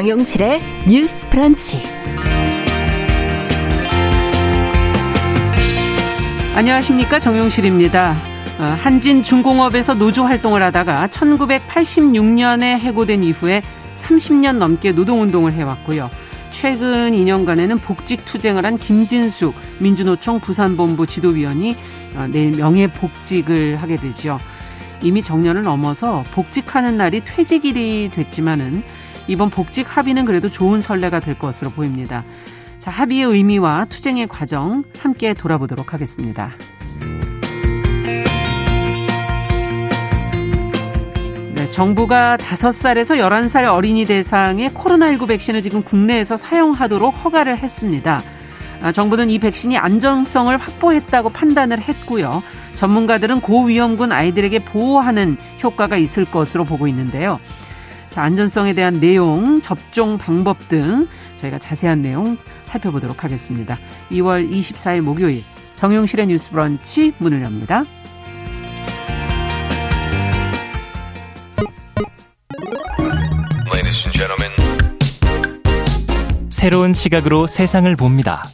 [0.00, 1.82] 정용실의 뉴스 프런치.
[6.54, 8.16] 안녕하십니까 정용실입니다.
[8.58, 13.60] 어, 한진 중공업에서 노조 활동을 하다가 1986년에 해고된 이후에
[13.98, 16.08] 30년 넘게 노동운동을 해왔고요.
[16.50, 21.76] 최근 2년간에는 복직 투쟁을 한 김진숙 민주노총 부산본부 지도위원이
[22.16, 24.38] 어, 내일 명예복직을 하게 되죠.
[25.02, 28.82] 이미 정년을 넘어서 복직하는 날이 퇴직일이 됐지만은
[29.30, 32.24] 이번 복직 합의는 그래도 좋은 선례가 될 것으로 보입니다.
[32.80, 36.50] 자, 합의의 의미와 투쟁의 과정 함께 돌아보도록 하겠습니다.
[41.54, 48.20] 네, 정부가 5살에서 11살 어린이 대상의 코로나19 백신을 지금 국내에서 사용하도록 허가를 했습니다.
[48.82, 52.42] 아, 정부는 이 백신이 안정성을 확보했다고 판단을 했고요.
[52.74, 57.38] 전문가들은 고위험군 아이들에게 보호하는 효과가 있을 것으로 보고 있는데요.
[58.10, 61.06] 자, 안전성에 대한 내용, 접종 방법 등
[61.40, 63.78] 저희가 자세한 내용 살펴보도록 하겠습니다.
[64.10, 65.42] 2월 24일 목요일
[65.76, 67.84] 정용실의 뉴스 브런치 문을 엽니다.
[76.60, 78.44] 새로운 시각으로 세상을 봅니다.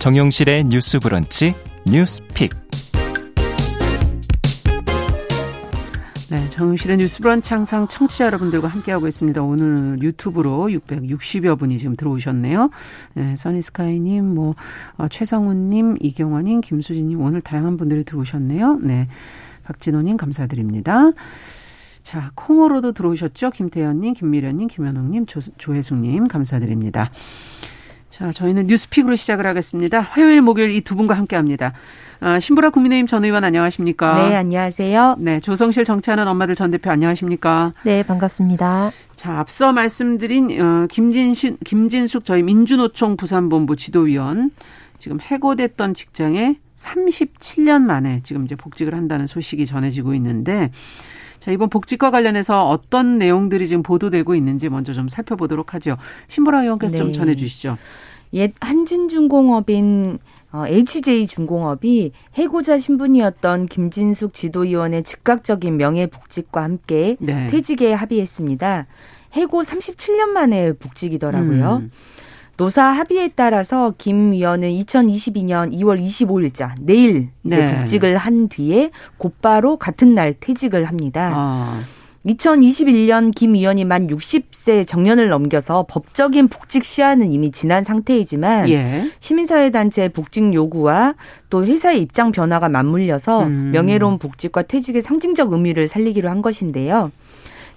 [0.00, 1.54] 정용실의 뉴스 브런치
[1.86, 2.50] 뉴스 픽.
[6.30, 9.42] 네, 정용실의 뉴스 브런치 항상 청취자 여러분들과 함께하고 있습니다.
[9.42, 12.70] 오늘 유튜브로 660여 분이 지금 들어오셨네요.
[13.14, 14.56] 네, 써니스카이님, 뭐,
[14.96, 18.80] 어, 최성훈님, 이경원님, 김수진님, 오늘 다양한 분들이 들어오셨네요.
[18.82, 19.06] 네.
[19.64, 21.12] 박진호님, 감사드립니다.
[22.02, 23.50] 자, 콩으로도 들어오셨죠?
[23.50, 27.10] 김태현님, 김미련님, 김현웅님, 조, 조혜숙님, 감사드립니다.
[28.10, 30.00] 자, 저희는 뉴스픽으로 시작을 하겠습니다.
[30.00, 31.72] 화요일, 목요일 이 두 분과 함께 합니다.
[32.20, 34.28] 아, 신보라 국민의힘 전 의원 안녕하십니까?
[34.28, 35.16] 네, 안녕하세요.
[35.18, 37.74] 네, 조성실 정치하는 엄마들 전 대표 안녕하십니까?
[37.84, 38.90] 네, 반갑습니다.
[39.16, 44.50] 자, 앞서 말씀드린 어, 김진신, 김진숙 저희 민주노총 부산본부 지도위원
[44.98, 50.70] 지금 해고됐던 직장에 37년 만에 지금 이제 복직을 한다는 소식이 전해지고 있는데
[51.38, 55.96] 자, 이번 복직과 관련해서 어떤 내용들이 지금 보도되고 있는지 먼저 좀 살펴보도록 하죠.
[56.28, 56.98] 신보라 의원께서 네.
[56.98, 57.76] 좀 전해 주시죠.
[58.32, 60.18] 옛 한진중공업인
[60.56, 67.46] 어, HJ중공업이 해고자 신분이었던 김진숙 지도위원의 즉각적인 명예복직과 함께 네.
[67.48, 68.86] 퇴직에 합의했습니다.
[69.34, 71.82] 해고 37년 만에 복직이더라고요.
[71.82, 71.90] 음.
[72.56, 77.78] 노사 합의에 따라서 김 위원은 2022년 2월 25일자 내일 이제 네.
[77.78, 81.32] 복직을 한 뒤에 곧바로 같은 날 퇴직을 합니다.
[81.34, 81.82] 아.
[82.26, 89.04] 2021년 김 의원이 만 60세 정년을 넘겨서 법적인 복직 시한은 이미 지난 상태이지만 예.
[89.20, 91.14] 시민사회단체의 복직 요구와
[91.50, 93.70] 또 회사의 입장 변화가 맞물려서 음.
[93.72, 97.12] 명예로운 복직과 퇴직의 상징적 의미를 살리기로 한 것인데요.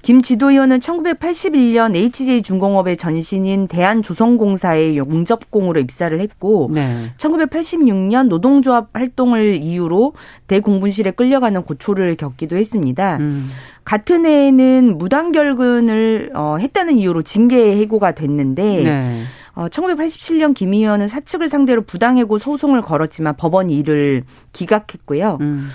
[0.01, 6.81] 김 지도위원은 1981년 HJ중공업의 전신인 대한조선공사의 용접공으로 입사를 했고 네.
[7.17, 10.13] 1986년 노동조합 활동을 이유로
[10.47, 13.17] 대공분실에 끌려가는 고초를 겪기도 했습니다.
[13.17, 13.49] 음.
[13.83, 19.21] 같은 해에는 무단결근을 어, 했다는 이유로 징계 해고가 됐는데 네.
[19.55, 24.23] 어, 1987년 김 의원은 사측을 상대로 부당해고 소송을 걸었지만 법원이 이를
[24.53, 25.39] 기각했고요.
[25.41, 25.69] 음.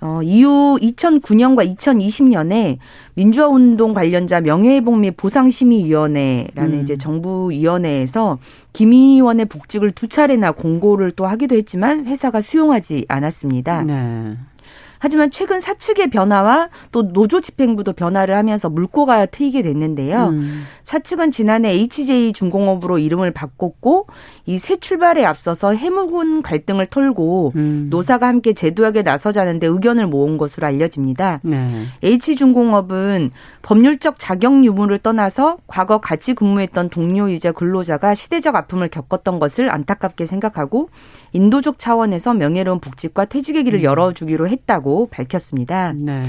[0.00, 2.78] 어, 이후 2009년과 2020년에
[3.14, 6.82] 민주화 운동 관련자 명예회복 및 보상심의위원회라는 음.
[6.82, 8.38] 이제 정부위원회에서
[8.72, 13.84] 김 의원의 복직을 두 차례나 공고를 또 하기도 했지만 회사가 수용하지 않았습니다.
[13.84, 14.36] 네.
[14.98, 20.28] 하지만 최근 사측의 변화와 또 노조 집행부도 변화를 하면서 물꼬가 트이게 됐는데요.
[20.28, 20.64] 음.
[20.82, 24.06] 사측은 지난해 HJ 중공업으로 이름을 바꿨고
[24.44, 27.86] 이 새 출발에 앞서서 해묵은 갈등을 털고 음.
[27.88, 31.38] 노사가 함께 제도하게 나서자는데 의견을 모은 것으로 알려집니다.
[31.44, 31.70] 네.
[32.02, 33.30] H중공업은
[33.62, 40.90] 법률적 자격 유무를 떠나서 과거 같이 근무했던 동료이자 근로자가 시대적 아픔을 겪었던 것을 안타깝게 생각하고
[41.32, 43.84] 인도적 차원에서 명예로운 복직과 퇴직의 길을 음.
[43.84, 45.92] 열어주기로 했다고 밝혔습니다.
[45.92, 46.26] 네.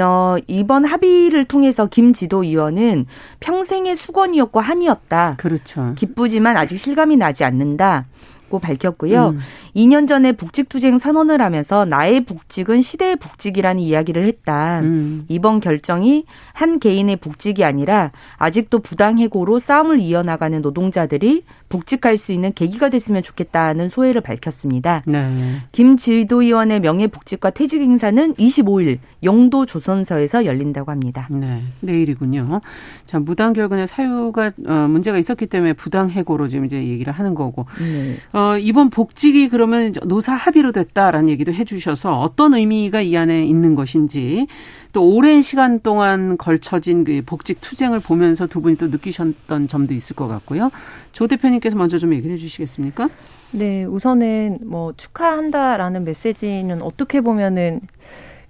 [0.00, 3.06] 어, 이번 합의를 통해서 김 지도위원은
[3.40, 5.36] 평생의 수건이었고 한이었다.
[5.38, 5.94] 그렇죠.
[5.96, 8.06] 기쁘지만 아직 실감이 나지 않는다.
[8.50, 9.28] 고 밝혔고요.
[9.28, 9.40] 음.
[9.76, 14.80] 2년 전에 복직투쟁 선언을 하면서 나의 복직은 시대의 복직이라는 이야기를 했다.
[14.80, 15.24] 음.
[15.28, 22.90] 이번 결정이 한 개인의 복직이 아니라 아직도 부당해고로 싸움을 이어나가는 노동자들이 복직할 수 있는 계기가
[22.90, 25.02] 됐으면 좋겠다는 소회를 밝혔습니다.
[25.06, 25.32] 네.
[25.70, 31.28] 김 지도위원의 명예복직과 퇴직 행사는 25일 영도 조선서에서 열린다고 합니다.
[31.30, 32.60] 네, 내일이군요.
[33.06, 37.66] 자, 무단 결근의 사유가 어, 문제가 있었기 때문에 부당 해고로 지금 이제 얘기를 하는 거고.
[37.78, 38.16] 네.
[38.40, 43.74] 어, 어, 이번 복직이 그러면 노사 합의로 됐다라는 얘기도 해주셔서 어떤 의미가 이 안에 있는
[43.74, 44.46] 것인지
[44.94, 50.16] 또 오랜 시간 동안 걸쳐진 그 복직 투쟁을 보면서 두 분이 또 느끼셨던 점도 있을
[50.16, 50.70] 것 같고요.
[51.12, 53.10] 조 대표님께서 먼저 좀 얘기를 해주시겠습니까?
[53.52, 57.80] 네, 우선은 뭐 축하한다라는 메시지는 어떻게 보면은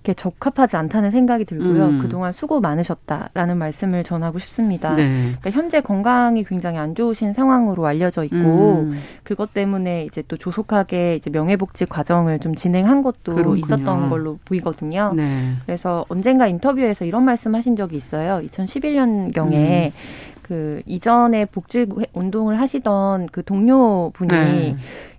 [0.02, 1.86] 이렇게 적합하지 않다는 생각이 들고요.
[1.86, 1.98] 음.
[2.00, 4.94] 그동안 수고 많으셨다라는 말씀을 전하고 싶습니다.
[4.94, 5.34] 네.
[5.38, 8.98] 그러니까 현재 건강이 굉장히 안 좋으신 상황으로 알려져 있고 음.
[9.24, 13.56] 그것 때문에 이제 또 조속하게 이제 명예복직 과정을 좀 진행한 것도 그렇군요.
[13.56, 15.12] 있었던 걸로 보이거든요.
[15.14, 15.52] 네.
[15.66, 18.40] 그래서 언젠가 인터뷰에서 이런 말씀하신 적이 있어요.
[18.48, 20.40] 2011년 경에 음.
[20.50, 24.76] 그 이전에 복직 운동을 하시던 그 동료분이 네.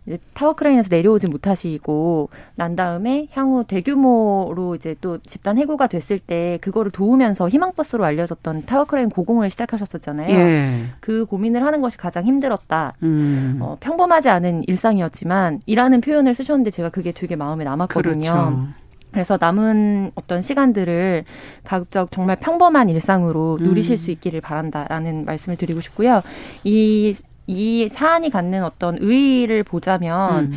[0.07, 6.57] 이제 타워 크레인에서 내려오지 못하시고 난 다음에 향후 대규모로 이제 또 집단 해고가 됐을 때
[6.61, 10.35] 그거를 도우면서 희망버스로 알려졌던 타워 크레인 고공을 시작하셨었잖아요.
[10.35, 10.83] 예.
[10.99, 12.93] 그 고민을 하는 것이 가장 힘들었다.
[13.03, 13.59] 음.
[13.61, 18.17] 어, 평범하지 않은 일상이었지만 이라는 표현을 쓰셨는데 제가 그게 되게 마음에 남았거든요.
[18.17, 18.67] 그렇죠.
[19.11, 21.25] 그래서 남은 어떤 시간들을
[21.63, 23.97] 가급적 정말 평범한 일상으로 누리실 음.
[23.97, 26.21] 수 있기를 바란다라는 말씀을 드리고 싶고요.
[26.63, 27.13] 이
[27.51, 30.53] 이 사안이 갖는 어떤 의의를 보자면 음.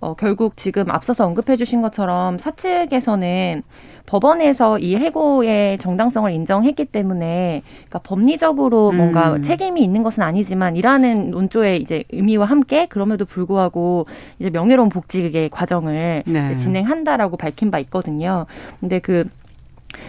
[0.00, 3.62] 어, 결국 지금 앞서서 언급해 주신 것처럼 사측에서는
[4.06, 8.96] 법원에서 이 해고의 정당성을 인정했기 때문에 그러니까 법리적으로 음.
[8.96, 14.06] 뭔가 책임이 있는 것은 아니지만 이라는 논조의 이제 의미와 함께 그럼에도 불구하고
[14.40, 16.56] 이제 명예로운 복직의 과정을 네.
[16.56, 18.46] 진행한다라고 밝힌 바 있거든요.
[18.80, 19.24] 근데 그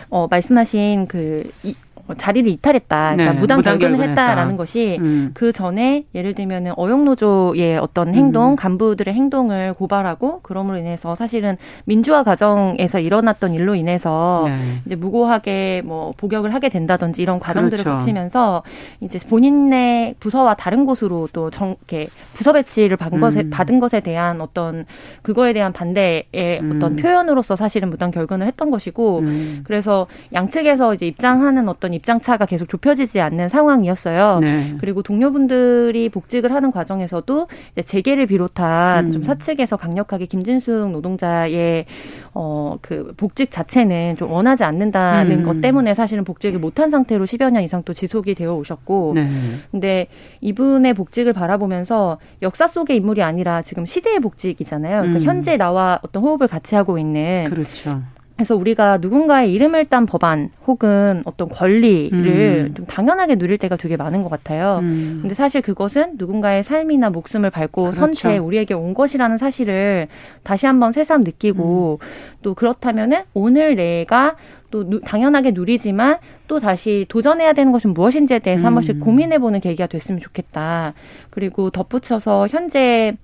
[0.10, 3.14] 어, 말씀하신 그, 이, 뭐 자리를 이탈했다.
[3.14, 5.32] 그러니까 네, 무단, 무단 결근을 했다라는 것이 음.
[5.34, 8.56] 그 전에 예를 들면은 어용노조의 어떤 행동, 음.
[8.58, 14.82] 간부들의 행동을 고발하고 그럼으로 인해서 사실은 민주화 과정에서 일어났던 일로 인해서 네.
[14.86, 18.00] 이제 무고하게 뭐 복역을 하게 된다든지 이런 과정들을 그렇죠.
[18.00, 18.64] 거치면서
[19.00, 23.22] 이제 본인의 부서와 다른 곳으로 또 정, 이렇게 부서 배치를 받은, 음.
[23.22, 24.86] 것에, 받은 것에 대한 어떤
[25.22, 26.74] 그거에 대한 반대의 음.
[26.76, 29.64] 어떤 표현으로서 사실은 무단 결근을 했던 것이고 음.
[29.64, 34.40] 그래서 양측에서 이제 입장하는 어떤 어떤 입장 차가 계속 좁혀지지 않는 상황이었어요.
[34.42, 34.76] 네.
[34.82, 37.48] 그리고 동료분들이 복직을 하는 과정에서도
[37.86, 39.12] 재계를 비롯한 음.
[39.14, 41.86] 좀 사측에서 강력하게 김진숙 노동자의
[42.34, 45.46] 어 그 복직 자체는 좀 원하지 않는다는 음.
[45.46, 49.30] 것 때문에 사실은 복직을 못한 상태로 10여 년 이상 또 지속이 되어 오셨고, 네.
[49.72, 50.08] 근데
[50.42, 55.02] 이분의 복직을 바라보면서 역사 속의 인물이 아니라 지금 시대의 복직이잖아요.
[55.02, 55.24] 그러니까 음.
[55.24, 58.02] 현재 나와 어떤 호흡을 같이 하고 있는 그렇죠.
[58.36, 62.74] 그래서 우리가 누군가의 이름을 딴 법안 혹은 어떤 권리를 음.
[62.74, 64.80] 좀 당연하게 누릴 때가 되게 많은 것 같아요.
[64.82, 65.20] 음.
[65.22, 68.00] 근데 사실 그것은 누군가의 삶이나 목숨을 밟고 그렇죠.
[68.00, 70.08] 선체 우리에게 온 것이라는 사실을
[70.42, 72.08] 다시 한번 새삼 느끼고 음.
[72.42, 74.36] 또 그렇다면은 오늘 내가
[74.72, 79.00] 또 누, 당연하게 누리지만 또 다시 도전해야 되는 것은 무엇인지에 대해서 한 번씩 음.
[79.02, 80.96] 고민해보는 계기가 됐으면 좋겠다.
[81.30, 83.16] 그리고 덧붙여서 현재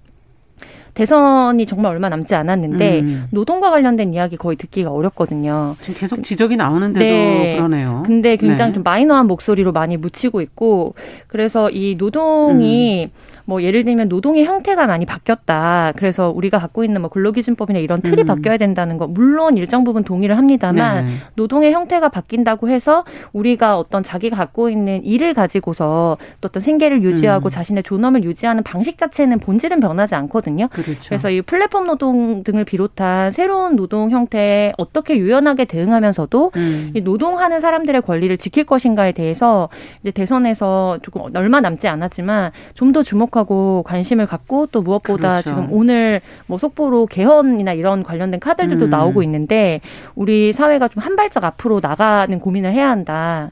[0.99, 3.27] 대선이 정말 얼마 남지 않았는데 음.
[3.31, 5.75] 노동과 관련된 이야기 거의 듣기가 어렵거든요.
[5.79, 7.55] 지금 계속 지적이 나오는데도 네.
[7.55, 8.03] 그러네요.
[8.05, 8.73] 근데 굉장히 네.
[8.73, 10.95] 좀 마이너한 목소리로 많이 묻히고 있고
[11.27, 13.39] 그래서 이 노동이 음.
[13.45, 15.93] 뭐 예를 들면 노동의 형태가 많이 바뀌었다.
[15.95, 18.27] 그래서 우리가 갖고 있는 뭐 근로기준법이나 이런 틀이 음.
[18.27, 21.13] 바뀌어야 된다는 거 물론 일정 부분 동의를 합니다만 네.
[21.35, 27.47] 노동의 형태가 바뀐다고 해서 우리가 어떤 자기가 갖고 있는 일을 가지고서 또 어떤 생계를 유지하고
[27.47, 27.49] 음.
[27.49, 30.68] 자신의 존엄을 유지하는 방식 자체는 본질은 변하지 않거든요.
[30.71, 31.09] 그 렇죠.
[31.09, 36.91] 그래서 이 플랫폼 노동 등을 비롯한 새로운 노동 형태에 어떻게 유연하게 대응하면서도 음.
[36.93, 39.69] 이 노동하는 사람들의 권리를 지킬 것인가에 대해서
[40.01, 45.49] 이제 대선에서 조금 얼마 남지 않았지만 좀 더 주목하고 주목하고 관심을 갖고 또 무엇보다 그렇죠.
[45.49, 48.89] 지금 오늘 뭐 속보로 개헌이나 이런 관련된 카드들도 음.
[48.89, 49.81] 나오고 있는데
[50.15, 53.51] 우리 사회가 좀 한 발짝 앞으로 나가는 고민을 해야 한다.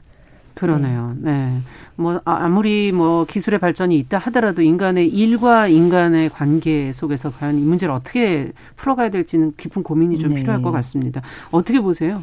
[0.58, 1.14] 그러네요.
[1.18, 1.30] 네.
[1.30, 1.60] 네.
[1.96, 7.62] 뭐 아, 아무리 뭐 기술의 발전이 있다 하더라도 인간의 일과 인간의 관계 속에서 과연 이
[7.62, 10.36] 문제를 어떻게 풀어가야 될지는 깊은 고민이 좀 네.
[10.36, 11.22] 필요할 것 같습니다.
[11.50, 12.22] 어떻게 보세요?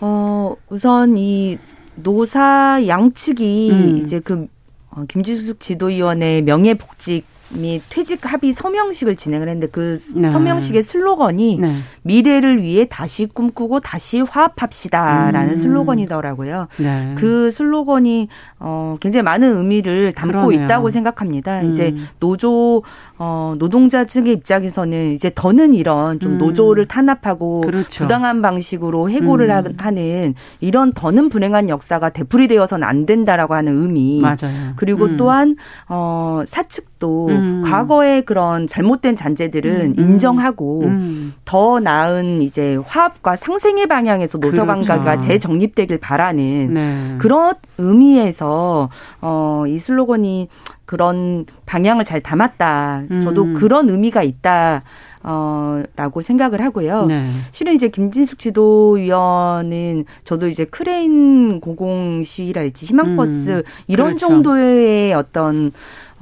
[0.00, 1.58] 어, 우선 이
[1.96, 3.96] 노사 양측이 음.
[3.98, 4.46] 이제 그
[4.90, 10.30] 어, 김지숙 지도위원회 명예복직 및 퇴직 합의 서명식을 진행을 했는데 그 네.
[10.30, 11.74] 서명식의 슬로건이 네.
[12.02, 15.56] 미래를 위해 다시 꿈꾸고 다시 화합합시다라는 음.
[15.56, 16.68] 슬로건이더라고요.
[16.78, 17.14] 네.
[17.16, 18.28] 그 슬로건이
[18.58, 20.64] 어 굉장히 많은 의미를 담고 그러네요.
[20.64, 21.60] 있다고 생각합니다.
[21.60, 21.70] 음.
[21.70, 22.82] 이제 노조
[23.18, 26.38] 어 노동자 측의 입장에서는 이제 더는 이런 좀 음.
[26.38, 28.04] 노조를 탄압하고 그렇죠.
[28.04, 29.76] 부당한 방식으로 해고를 음.
[29.78, 34.20] 하는 이런 더는 불행한 역사가 되풀이되어서는 안 된다라고 하는 의미.
[34.20, 34.72] 맞아요.
[34.76, 35.16] 그리고 음.
[35.16, 35.56] 또한
[35.88, 37.62] 어 사측도 음.
[37.64, 40.00] 과거의 그런 잘못된 잔재들은 음.
[40.00, 41.34] 인정하고 음.
[41.44, 45.20] 더 나은 이제 화합과 상생의 방향에서 노조 관계가 그렇죠.
[45.20, 47.14] 재정립되길 바라는 네.
[47.18, 48.88] 그런 의미에서
[49.20, 50.48] 어, 이 슬로건이
[50.84, 53.04] 그런 방향을 잘 담았다.
[53.24, 53.54] 저도 음.
[53.54, 54.82] 그런 의미가 있다.
[55.24, 57.06] 어, 라고 생각을 하고요.
[57.06, 57.30] 네.
[57.52, 64.26] 실은 이제 김진숙 지도위원은 저도 이제 크레인 고공 시위랄지 희망버스 음, 이런 그렇죠.
[64.26, 65.72] 정도의 어떤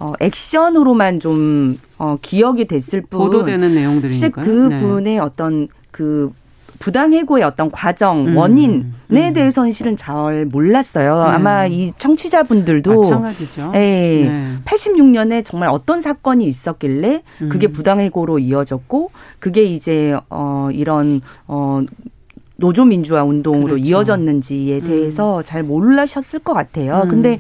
[0.01, 5.19] 어, 액션으로만 좀 어, 기억이 됐을 뿐 보도되는 내용들이니까 실제 그분의 네.
[5.19, 6.33] 어떤 그
[6.79, 9.33] 부당 해고의 어떤 과정, 음, 원인에 음.
[9.35, 11.25] 대해서는 실은 잘 몰랐어요.
[11.25, 11.31] 네.
[11.33, 13.73] 아마 이 청취자분들도 마찬가지죠.
[13.75, 14.57] 예, 네.
[14.65, 17.73] 86년에 정말 어떤 사건이 있었길래 그게 음.
[17.73, 21.83] 부당 해고로 이어졌고 그게 이제 어 이런 어
[22.57, 23.85] 노조 민주화 운동으로 그렇죠.
[23.85, 25.43] 이어졌는지에 대해서 음.
[25.45, 27.03] 잘 몰라셨을 것 같아요.
[27.05, 27.09] 음.
[27.09, 27.39] 근데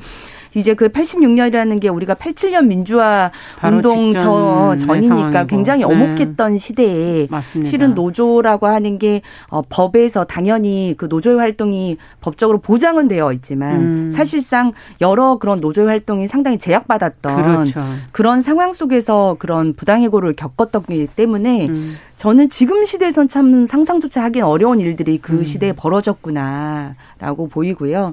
[0.54, 3.30] 이제 그 86년이라는 게 우리가 87년 민주화
[3.64, 5.92] 운동 저 전이니까 굉장히 네.
[5.92, 6.58] 어목했던 네.
[6.58, 7.70] 시대에 맞습니다.
[7.70, 14.10] 실은 노조라고 하는 게 어, 법에서 당연히 그 노조의 활동이 법적으로 보장은 되어 있지만 음.
[14.10, 17.80] 사실상 여러 그런 노조의 활동이 상당히 제약받았던 그렇죠.
[18.12, 21.96] 그런 상황 속에서 그런 부당해고를 겪었기 때문에 음.
[22.20, 25.44] 저는 지금 시대에선 참 상상조차 하기 어려운 일들이 그 음.
[25.44, 28.12] 시대에 벌어졌구나라고 보이고요.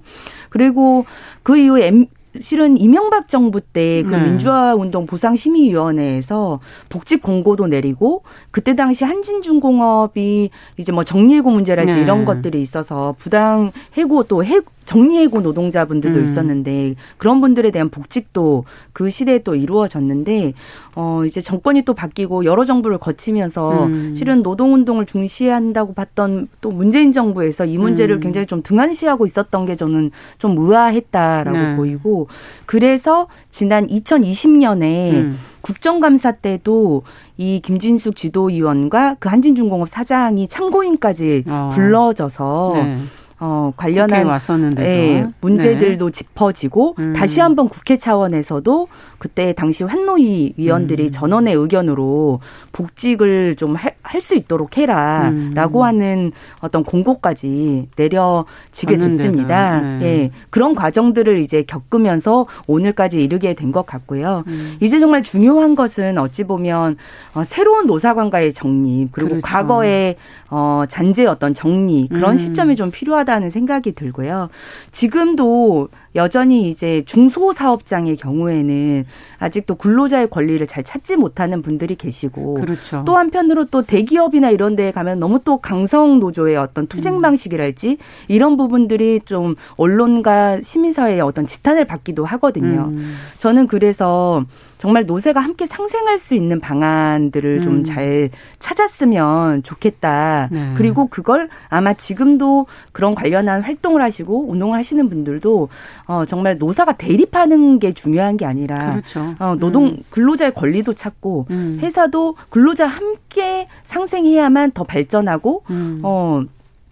[0.50, 1.06] 그리고
[1.44, 2.06] 그 이후에 M,
[2.40, 4.24] 실은 이명박 정부 때그 네.
[4.24, 11.96] 민주화 운동 보상 심의 위원회에서 복직 공고도 내리고 그때 당시 한진중공업이 이제 뭐 정리해고 문제랄지
[11.96, 12.02] 네.
[12.02, 16.24] 이런 것들이 있어서 부당 해고 또 해, 정리해고 노동자분들도 음.
[16.24, 18.64] 있었는데 그런 분들에 대한 복직도
[18.94, 20.54] 그 시대에 또 이루어졌는데
[20.96, 24.16] 어 이제 정권이 또 바뀌고 여러 정부를 거치면서 음.
[24.18, 28.22] 실은 노동 운동을 중시한다고 봤던 또 문재인 정부에서 이 문제를 음.
[28.22, 31.76] 굉장히 좀 등한시하고 있었던 게 저는 좀 의아했다라고 네.
[31.76, 32.28] 보이고
[32.66, 35.38] 그래서 지난 2020년에 음.
[35.62, 37.04] 국정감사 때도
[37.36, 41.72] 이 김진숙 지도위원과 그 한진중공업 사장이 참고인까지 어.
[41.74, 43.00] 불러져서 네.
[43.40, 44.90] 어, 관련한 왔었는데도.
[44.90, 46.12] 예, 문제들도 네.
[46.12, 47.14] 짚어지고 음.
[47.14, 48.88] 다시 한번 국회 차원에서도
[49.20, 51.12] 그때 당시 환노위 위원들이 음.
[51.12, 52.40] 전원의 의견으로
[52.72, 55.86] 복직을 좀 할 수 있도록 해라라고 음.
[55.86, 59.82] 하는 어떤 공고까지 내려지게 됐습니다.
[59.82, 60.00] 네.
[60.02, 60.32] 예.
[60.50, 64.46] 그런 과정들을 이제 겪으면서 오늘까지 이르게 된 것 같고요.
[64.48, 64.78] 음.
[64.80, 66.96] 이제 정말 중요한 것은 어찌 보면
[67.36, 69.46] 어, 새로운 노사관과의 정립 그리고 그렇죠.
[69.46, 70.16] 과거의
[70.50, 72.38] 어, 잔재 어떤 정리 그런 음.
[72.38, 74.50] 시점이 좀 필요하다 는 생각이 들고요.
[74.92, 79.06] 지금도 여전히 이제 중소사업장의 경우에는
[79.40, 83.04] 아직도 근로자의 권리를 잘 찾지 못하는 분들이 계시고 그렇죠.
[83.06, 87.22] 또 한편으로 또 대기업이나 이런 데에 가면 너무 또 강성 노조의 어떤 투쟁 음.
[87.22, 87.98] 방식이랄지
[88.28, 92.90] 이런 부분들이 좀 언론과 시민사회의 어떤 지탄을 받기도 하거든요.
[92.90, 93.14] 음.
[93.38, 94.44] 저는 그래서
[94.78, 97.62] 정말 노세가 함께 상생할 수 있는 방안들을 음.
[97.62, 100.50] 좀잘 찾았으면 좋겠다.
[100.52, 100.74] 네.
[100.78, 105.70] 그리고 그걸 아마 지금도 그런 관련한 활동을 하시고 운동을 하시는 분들도
[106.08, 109.36] 어 정말 노사가 대립하는 게 중요한 게 아니라 그렇죠.
[109.40, 109.98] 어 노동 음.
[110.10, 111.80] 근로자의 권리도 찾고 음.
[111.82, 116.00] 회사도 근로자 함께 상생해야만 더 발전하고 음.
[116.04, 116.44] 어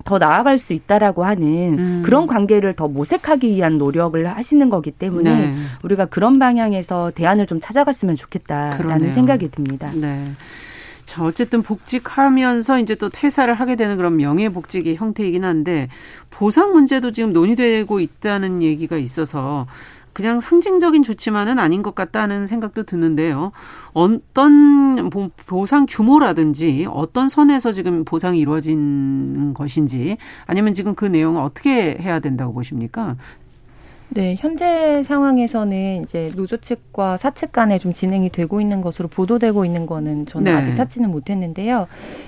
[0.06, 2.02] 더 나아갈 수 있다라고 하는 음.
[2.06, 5.56] 그런 관계를 더 모색하기 위한 노력을 하시는 거기 때문에 네.
[5.84, 9.12] 우리가 그런 방향에서 대안을 좀 찾아갔으면 좋겠다라는 그러네요.
[9.12, 9.90] 생각이 듭니다.
[9.96, 10.26] 네.
[11.06, 15.88] 자, 어쨌든 복직하면서 이제 또 퇴사를 하게 되는 그런 명예복직의 형태이긴 한데
[16.30, 19.68] 보상 문제도 지금 논의되고 있다는 얘기가 있어서
[20.14, 23.52] 그냥 상징적인 조치만은 아닌 것 같다는 생각도 드는데요.
[23.94, 25.10] 어떤
[25.46, 32.54] 보상 규모라든지 어떤 선에서 지금 보상이 이루어진 것인지 아니면 지금 그 내용을 어떻게 해야 된다고
[32.54, 33.18] 보십니까?
[34.16, 39.86] 네, 현재 상황에서는 이제 노조 측과 사측 간에 좀 진행이 되고 있는 것으로 보도되고 있는
[39.86, 40.58] 거는 저는 네.
[40.58, 41.88] 아직 찾지는 못했는데요.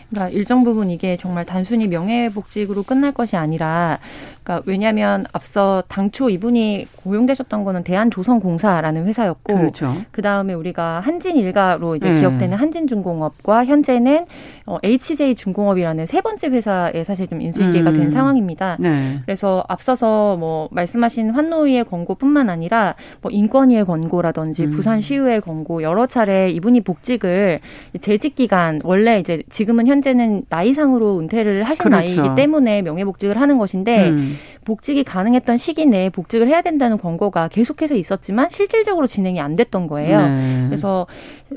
[0.10, 4.00] 그러니까 일정 부분 이게 정말 단순히 명예복직으로 끝날 것이 아니라
[4.48, 9.94] 그러니까 왜냐하면 앞서 당초 이분이 고용되셨던 거는 대한조선공사라는 회사였고 그렇죠.
[10.12, 12.16] 그다음에 우리가 한진일가로 이제 음.
[12.16, 14.26] 기억되는 한진중공업과 현재는
[14.66, 17.96] 어, HJ중공업이라는 세 번째 회사에 사실 좀 인수인계가 음.
[17.96, 18.78] 된 상황입니다.
[18.80, 19.20] 네.
[19.26, 24.70] 그래서 앞서서 뭐 말씀하신 환노위의 권고뿐만 아니라 뭐 인권위의 권고라든지 음.
[24.70, 27.60] 부산시의회 권고 여러 차례 이분이 복직을
[28.00, 31.98] 재직 기간 원래 이제 지금은 현 현재는 나이상으로 은퇴를 하신 그렇죠.
[31.98, 34.38] 나이이기 때문에 명예복직을 하는 것인데 음.
[34.66, 40.28] 복직이 가능했던 시기 내에 복직을 해야 된다는 권고가 계속해서 있었지만 실질적으로 진행이 안 됐던 거예요.
[40.28, 40.66] 네.
[40.68, 41.08] 그래서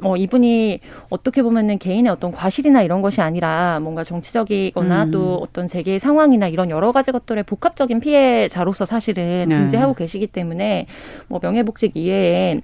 [0.02, 5.10] 어, 이분이 어떻게 보면은 개인의 어떤 과실이나 이런 것이 아니라 뭔가 정치적이거나 음.
[5.10, 9.58] 또 어떤 재계의 상황이나 이런 여러 가지 것들의 복합적인 피해자로서 사실은 네.
[9.58, 10.86] 존재하고 계시기 때문에
[11.28, 12.60] 뭐 명예복직 이외에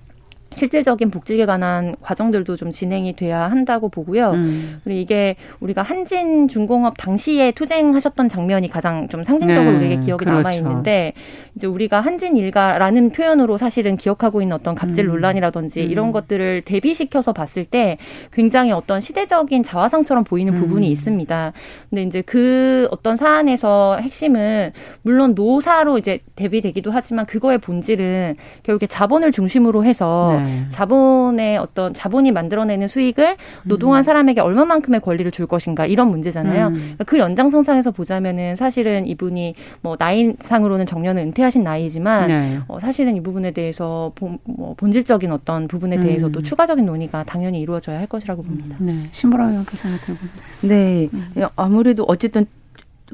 [0.57, 4.31] 실질적인 복직에 관한 과정들도 좀 진행이 돼야 한다고 보고요.
[4.31, 4.81] 음.
[4.83, 9.77] 그리고 이게 우리가 한진 중공업 당시에 투쟁하셨던 장면이 가장 좀 상징적으로 네.
[9.77, 10.37] 우리에게 기억에 그렇죠.
[10.37, 11.13] 남아 있는데
[11.55, 15.11] 이제 우리가 한진 일가라는 표현으로 사실은 기억하고 있는 어떤 갑질 음.
[15.11, 15.91] 논란이라든지 음.
[15.91, 17.99] 이런 것들을 대비시켜서 봤을 때
[18.33, 20.59] 굉장히 어떤 시대적인 자화상처럼 보이는 음.
[20.59, 21.53] 부분이 있습니다.
[21.91, 24.73] 근데 이제 그 어떤 사안에서 핵심은
[25.03, 30.46] 물론 노사로 이제 대비되기도 하지만 그거의 본질은 결국에 자본을 중심으로 해서 네.
[30.71, 34.03] 자본의 어떤 자본이 만들어내는 수익을 노동한 음.
[34.03, 36.69] 사람에게 얼마만큼의 권리를 줄 것인가 이런 문제잖아요.
[36.69, 36.75] 음.
[36.75, 42.59] 그러니까 그 연장선상에서 보자면은 사실은 이분이 뭐 나이상으로는 정년을 은퇴하신 나이지만 네.
[42.69, 46.43] 어, 사실은 이 부분에 대해서 본, 뭐 본질적인 어떤 부분에 대해서도 음.
[46.43, 48.77] 추가적인 논의가 당연히 이루어져야 할 것이라고 봅니다.
[48.79, 50.31] 네, 신보라 의원께서 들어보세요.
[50.63, 51.47] 네, 음.
[51.57, 52.47] 아무래도 어쨌든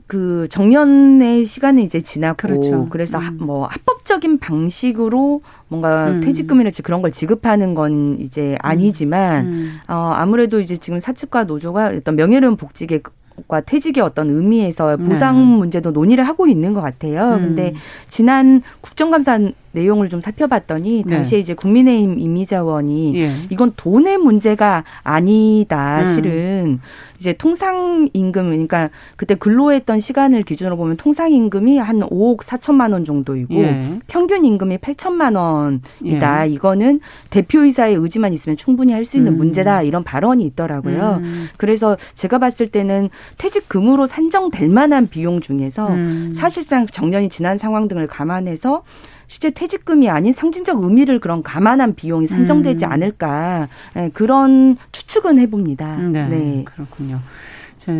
[0.07, 2.89] 그 정년의 시간은 이제 지났고 그렇죠.
[2.89, 3.39] 그래서 음.
[3.41, 6.21] 뭐 합법적인 방식으로 뭔가 음.
[6.21, 9.79] 퇴직금이라든지 그런 걸 지급하는 건 이제 아니지만 음.
[9.89, 13.01] 어 아무래도 이제 지금 사측과 노조가 어떤 명예로운 복직에
[13.49, 15.57] 과 퇴직의 어떤 의미에서 보상 네.
[15.57, 17.37] 문제도 논의를 하고 있는 것 같아요.
[17.37, 17.41] 음.
[17.41, 17.75] 근데
[18.11, 19.39] 지난 국정감사
[19.73, 21.15] 내용을 좀 살펴봤더니 네.
[21.17, 21.41] 당시에 네.
[21.43, 23.29] 이제 국민의힘 임의자원이 예.
[23.51, 26.01] 이건 돈의 문제가 아니다.
[26.01, 26.15] 음.
[26.15, 26.81] 실은
[27.19, 33.05] 이제 통상 임금 그러니까 그때 근로했던 시간을 기준으로 보면 통상 임금이 한 5억 4천만 원
[33.05, 33.99] 정도이고 예.
[34.07, 36.49] 평균 임금이 8천만 원이다.
[36.49, 36.53] 예.
[36.53, 37.01] 이거는
[37.31, 39.37] 대표이사의 의지만 있으면 충분히 할 수 있는 음.
[39.39, 39.83] 문제다.
[39.83, 41.21] 이런 발언이 있더라고요.
[41.25, 41.47] 음.
[41.57, 46.33] 그래서 제가 봤을 때는 퇴직금으로 산정될 만한 비용 중에서 음.
[46.35, 48.85] 사실상 정년이 지난 상황 등을 감안해서
[49.33, 52.93] 실제 퇴직금이 아닌 상징적 의미를 그런 감안한 비용이 산정되지 음.
[52.93, 55.97] 않을까 네, 그런 추측은 해봅니다.
[55.97, 56.65] 네, 네.
[56.67, 57.19] 그렇군요.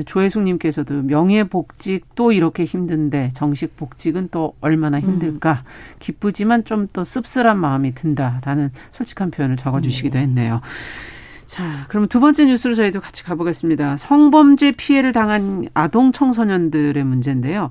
[0.05, 5.03] 조혜숙님께서도 명예복직도 이렇게 힘든데 정식 복직은 또 얼마나 음.
[5.03, 5.97] 힘들까 음.
[6.01, 10.25] 기쁘지만 좀 또 씁쓸한 마음이 든다라는 솔직한 표현을 적어주시기도 네.
[10.25, 10.61] 했네요.
[11.47, 13.97] 자, 그럼 두 번째 뉴스로 저희도 같이 가보겠습니다.
[13.97, 17.71] 성범죄 피해를 당한 아동 청소년들의 문제인데요.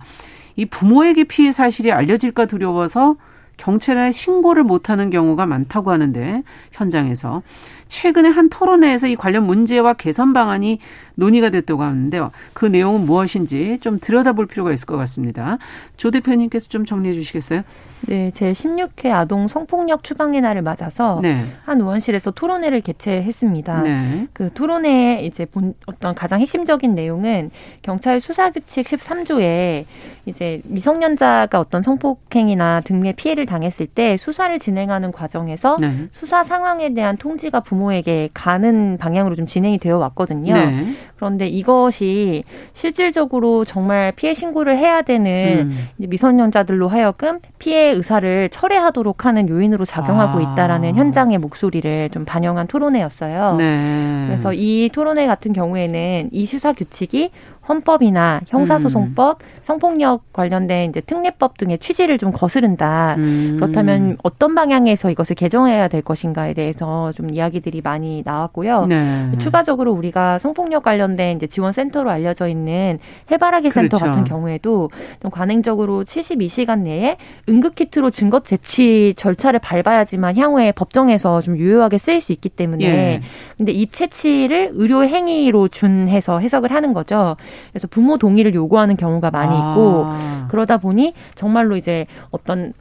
[0.56, 3.18] 이 부모에게 피해 사실이 알려질까 두려워서
[3.62, 6.42] 경찰에 신고를 못하는 경우가 많다고 하는데
[6.72, 7.44] 현장에서.
[7.88, 10.80] 최근에 한 토론회에서 이 관련 문제와 개선 방안이
[11.16, 12.32] 논의가 됐다고 하는데요.
[12.54, 15.58] 그 내용은 무엇인지 좀 들여다볼 필요가 있을 것 같습니다.
[15.98, 17.64] 조 대표님께서 좀 정리해 주시겠어요?
[18.08, 21.46] 네, 제 16회 아동 성폭력 추방의 날을 맞아서 네.
[21.66, 23.84] 한 의원실에서 토론회를 개최했습니다.
[23.84, 24.28] 네.
[24.34, 27.52] 그 토론회에 이제 본 어떤 가장 핵심적인 내용은
[27.84, 29.86] 경찰 수사 규칙 13조에
[30.26, 36.08] 이제 미성년자가 어떤 성폭행이나 등의 피해를 당했을 때 수사를 진행하는 과정에서 네.
[36.12, 40.54] 수사 상황에 대한 통지가 부모에게 가는 방향으로 좀 진행이 되어 왔거든요.
[40.54, 40.96] 네.
[41.16, 45.88] 그런데 이것이 실질적으로 정말 피해 신고를 해야 되는 음.
[45.98, 50.42] 미성년자들로 하여금 피해 의사를 철회하도록 하는 요인으로 작용하고 아.
[50.42, 53.56] 있다라는 현장의 목소리를 좀 반영한 토론회였어요.
[53.58, 54.24] 네.
[54.28, 57.32] 그래서 이 토론회 같은 경우에는 이 수사 규칙이
[57.68, 59.46] 헌법이나 형사소송법, 음.
[59.62, 63.16] 성폭력 관련된 이제 특례법 등의 취지를 좀 거스른다.
[63.18, 63.58] 음.
[63.58, 68.88] 그렇다면 어떤 방향에서 이것을 개정해야 될 것인가에 대해서 좀 이야기들이 많이 나왔고요.
[68.88, 69.32] 네.
[69.40, 73.98] 추가적으로 우리가 성폭력 관련된 이제 지원센터로 알려져 있는 해바라기 그렇죠.
[73.98, 74.90] 센터 같은 경우에도
[75.22, 82.32] 좀 관행적으로 72시간 내에 응급키트로 증거 제치 절차를 밟아야지만 향후에 법정에서 좀 유효하게 쓰일 수
[82.32, 83.22] 있기 때문에 예.
[83.58, 87.36] 근데 이 채취를 의료 행위로 준해서 해석을 하는 거죠.
[87.72, 90.48] 그래서 부모 동의를 요구하는 경우가 많이 있고 아.
[90.50, 92.74] 그러다 보니 정말로 이제 어떤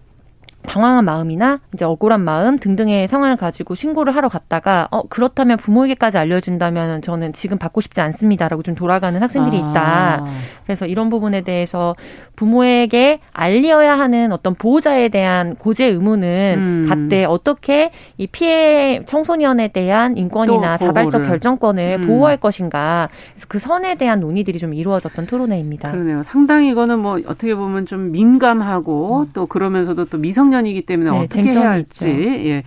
[0.67, 7.03] 당황한 마음이나 이제 억울한 마음 등등의 상황을 가지고 신고를 하러 갔다가 어 그렇다면 부모에게까지 알려준다면
[7.03, 9.71] 저는 지금 받고 싶지 않습니다라고 좀 돌아가는 학생들이 아.
[9.71, 10.25] 있다.
[10.65, 11.95] 그래서 이런 부분에 대해서
[12.37, 16.87] 부모에게 알려야 하는 어떤 보호자에 대한 고제 의무는 음.
[16.89, 22.07] 갖되 어떻게 이 피해 청소년에 대한 인권이나 자발적 결정권을 음.
[22.07, 23.09] 보호할 것인가.
[23.33, 25.91] 그래서 그 선에 대한 논의들이 좀 이루어졌던 토론회입니다.
[25.91, 26.23] 그러네요.
[26.23, 29.31] 상당히 이거는 뭐 어떻게 보면 좀 민감하고 음.
[29.33, 32.65] 또 그러면서도 또 미성 미성년이기 때문에 네, 어떻게 해야 할지, 예.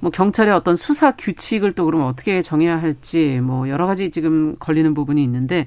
[0.00, 4.94] 뭐 경찰의 어떤 수사 규칙을 또 그러면 어떻게 정해야 할지 뭐 여러 가지 지금 걸리는
[4.94, 5.66] 부분이 있는데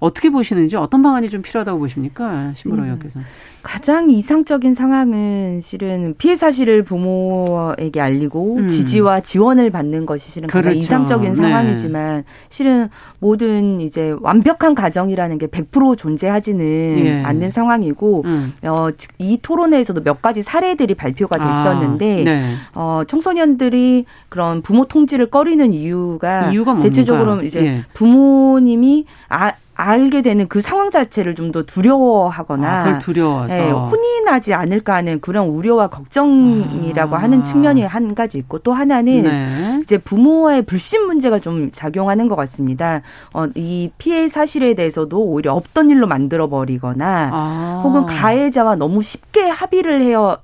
[0.00, 2.52] 어떻게 보시는지 어떤 방안이 좀 필요하다고 보십니까?
[2.54, 2.84] 신보라 음.
[2.86, 3.20] 의원께서.
[3.20, 3.24] 음.
[3.62, 8.68] 가장 이상적인 상황은 실은 피해 사실을 부모에게 알리고 음.
[8.68, 10.78] 지지와 지원을 받는 것이 실은 가장 그렇죠.
[10.78, 11.36] 이상적인 네.
[11.36, 17.22] 상황이지만 실은 모든 이제 완벽한 가정이라는 게 100% 존재하지는 예.
[17.22, 18.54] 않는 상황이고 음.
[18.62, 22.42] 어, 이 토론회에서도 몇 가지 사례들이 발표가 아, 됐었는데 아, 네.
[22.74, 27.84] 어, 청소년들이 그런 부모 통지를 꺼리는 이유가, 이유가 대체적으로 이제 예.
[27.92, 29.52] 부모님이 아
[29.88, 34.94] 알게 되는 그 상황 자체를 좀 더 두려워하거나 아, 그걸 두려워서 네, 혼이 나지 않을까
[34.94, 37.18] 하는 그런 우려와 걱정이라고 아.
[37.22, 39.80] 하는 측면이 한 가지 있고 또 하나는 네.
[39.82, 43.02] 이제 부모와의 불신 문제가 좀 작용하는 것 같습니다.
[43.34, 47.80] 어, 이 피해 사실에 대해서도 오히려 없던 일로 만들어 버리거나 아.
[47.82, 50.36] 혹은 가해자와 너무 쉽게 합의를 해요.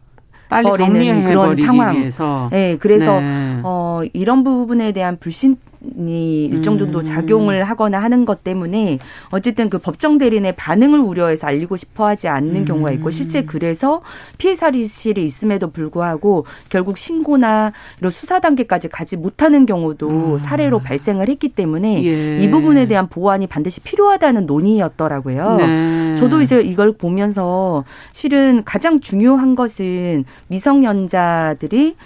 [0.48, 1.96] 빨리 버리는 그런 상황.
[1.96, 2.48] 위해서.
[2.50, 3.60] 네, 그래서 네.
[3.62, 5.56] 어 이런 부분에 대한 불신
[5.98, 7.04] 이 일정 정도 음.
[7.04, 8.98] 작용을 하거나 하는 것 때문에
[9.30, 12.64] 어쨌든 그 법정 대리인의 반응을 우려해서 알리고 싶어 하지 않는 음.
[12.64, 14.02] 경우가 있고 실제 그래서
[14.38, 20.38] 피해 사실이 있음에도 불구하고 결국 신고나 이런 수사 단계까지 가지 못하는 경우도 음.
[20.38, 22.40] 사례로 발생을 했기 때문에 예.
[22.42, 25.56] 이 부분에 대한 보완이 반드시 필요하다는 논의였더라고요.
[25.56, 26.14] 네.
[26.16, 31.96] 저도 이제 이걸 보면서 실은 가장 중요한 것은 미성년자들이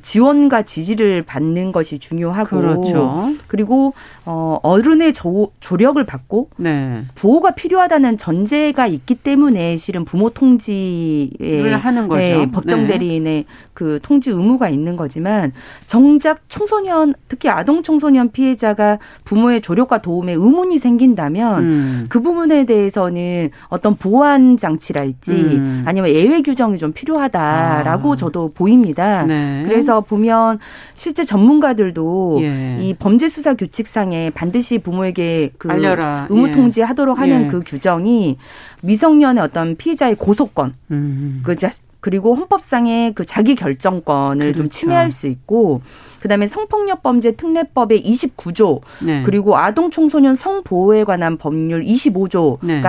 [0.00, 3.28] 지원과 지지를 받는 것이 중요하고 그렇죠.
[3.46, 3.92] 그리고
[4.24, 7.02] 어 어른의 조, 조력을 받고 네.
[7.14, 12.22] 보호가 필요하다는 전제가 있기 때문에 실은 부모 통지를 하는 거죠.
[12.22, 12.94] 예, 법정 네.
[12.94, 13.44] 대리인의 네.
[13.74, 15.52] 그 통지 의무가 있는 거지만
[15.86, 22.06] 정작 청소년 특히 아동 청소년 피해자가 부모의 조력과 도움에 의문이 생긴다면 음.
[22.08, 25.82] 그 부분에 대해서는 어떤 보완 장치랄지 음.
[25.84, 28.16] 아니면 예외 규정이 좀 필요하다라고 아.
[28.16, 29.24] 저도 보입니다.
[29.24, 29.62] 네.
[29.66, 30.58] 그래서 그래서 보면
[30.94, 32.78] 실제 전문가들도 예.
[32.80, 36.26] 이 범죄 수사 규칙상 에 반드시 부모에게 그 알려라.
[36.30, 36.52] 의무 예.
[36.52, 37.48] 통지하도록 하는 예.
[37.48, 38.36] 그 규정이
[38.82, 41.40] 미성년의 어떤 피해자의 고소권, 음.
[41.44, 41.56] 그
[42.00, 44.56] 그리고 헌법상의 그 자기 결정권을 그렇죠.
[44.58, 45.82] 좀 침해할 수 있고
[46.20, 49.22] 그다음에 성폭력 범죄 특례법의 29조 네.
[49.22, 52.82] 그리고 아동 청소년 성보호에 관한 법률 25조가 네.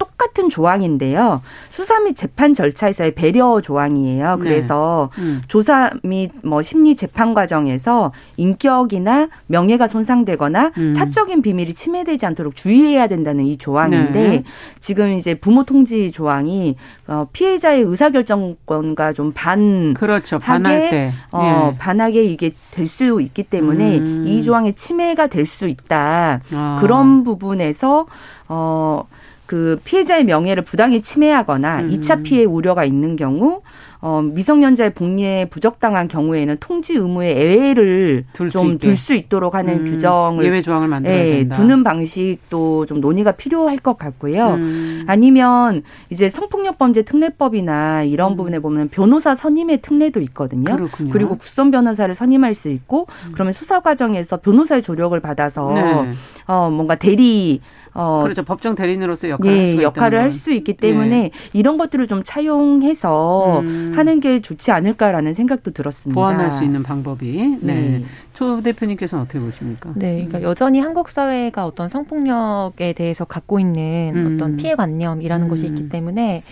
[0.00, 1.42] 똑같은 조항인데요.
[1.70, 4.36] 수사 및 재판 절차에서의 배려 조항이에요.
[4.36, 4.42] 네.
[4.42, 5.22] 그래서 네.
[5.22, 5.42] 음.
[5.46, 10.94] 조사 및 뭐 심리 재판 과정에서 인격이나 명예가 손상되거나 음.
[10.94, 14.44] 사적인 비밀이 침해되지 않도록 주의해야 된다는 이 조항인데 네.
[14.80, 19.94] 지금 이제 부모 통지 조항이 어 피해자의 의사결정권과 좀 반.
[19.94, 20.38] 그렇죠.
[20.38, 21.12] 반할 때.
[21.30, 21.78] 어, 예.
[21.78, 24.24] 반하게 이게 될 수 있기 때문에 음.
[24.26, 26.40] 이 조항의 침해가 될 수 있다.
[26.52, 26.78] 아.
[26.80, 28.06] 그런 부분에서
[28.48, 29.04] 어,
[29.50, 31.90] 그 피해자의 명예를 부당히 침해하거나 음.
[31.90, 33.62] 2차 피해 우려가 있는 경우
[34.00, 40.44] 어, 미성년자의 복리에 부적당한 경우에는 통지 의무의 예외를 좀 둘 수 있도록 하는 음, 규정을
[40.44, 41.56] 예외 조항을 만들어야 예, 된다.
[41.56, 44.54] 두는 방식도 좀 논의가 필요할 것 같고요.
[44.54, 45.04] 음.
[45.06, 48.36] 아니면 이제 성폭력 범죄 특례법이나 이런 음.
[48.36, 50.76] 부분에 보면 변호사 선임의 특례도 있거든요.
[50.76, 51.10] 그렇군요.
[51.12, 53.32] 그리고 국선 변호사를 선임할 수 있고 음.
[53.34, 56.12] 그러면 수사 과정에서 변호사의 조력을 받아서 네.
[56.46, 57.60] 어 뭔가 대리
[57.92, 61.30] 어 그렇죠 법정 대리인으로서 역할을 예, 할 역할을 할 수 있기 때문에 예.
[61.52, 63.92] 이런 것들을 좀 차용해서 음.
[63.96, 66.14] 하는 게 좋지 않을까라는 생각도 들었습니다.
[66.14, 67.74] 보완할 수 있는 방법이 네.
[67.74, 68.04] 네.
[68.32, 69.90] 초 대표님께서는 어떻게 보십니까?
[69.96, 74.34] 네, 그러니까 여전히 한국 사회가 어떤 성폭력에 대해서 갖고 있는 음.
[74.34, 75.50] 어떤 피해 관념이라는 음.
[75.50, 76.42] 것이 있기 때문에